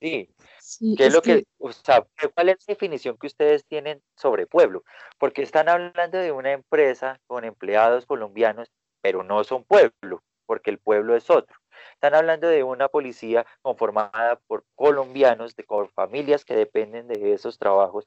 [0.00, 3.26] sí, Sí, ¿qué es es lo que, que- o sea, cuál es la definición que
[3.26, 4.84] ustedes tienen sobre pueblo?
[5.18, 8.70] Porque están hablando de una empresa con empleados colombianos,
[9.02, 11.56] pero no son pueblo, porque el pueblo es otro.
[11.94, 17.58] Están hablando de una policía conformada por colombianos, de por familias que dependen de esos
[17.58, 18.06] trabajos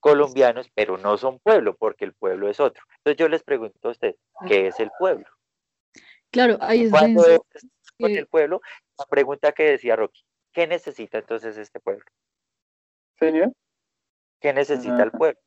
[0.00, 2.84] colombianos, pero no son pueblo, porque el pueblo es otro.
[2.98, 4.16] Entonces yo les pregunto a ustedes,
[4.46, 5.26] ¿qué es el pueblo?
[6.30, 7.40] Claro, ahí es ¿Cuándo es
[7.98, 8.60] con el pueblo?
[8.98, 12.04] La pregunta que decía Rocky, ¿qué necesita entonces este pueblo?
[13.18, 13.52] Señor.
[14.40, 15.40] ¿Qué necesita el pueblo?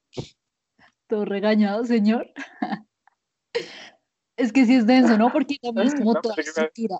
[1.10, 2.32] todo regañado, señor.
[4.40, 5.32] Es que sí es denso, ¿no?
[5.32, 7.00] Porque también es como No, toda la estructura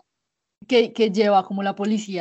[0.68, 2.18] que, que lleva como la policía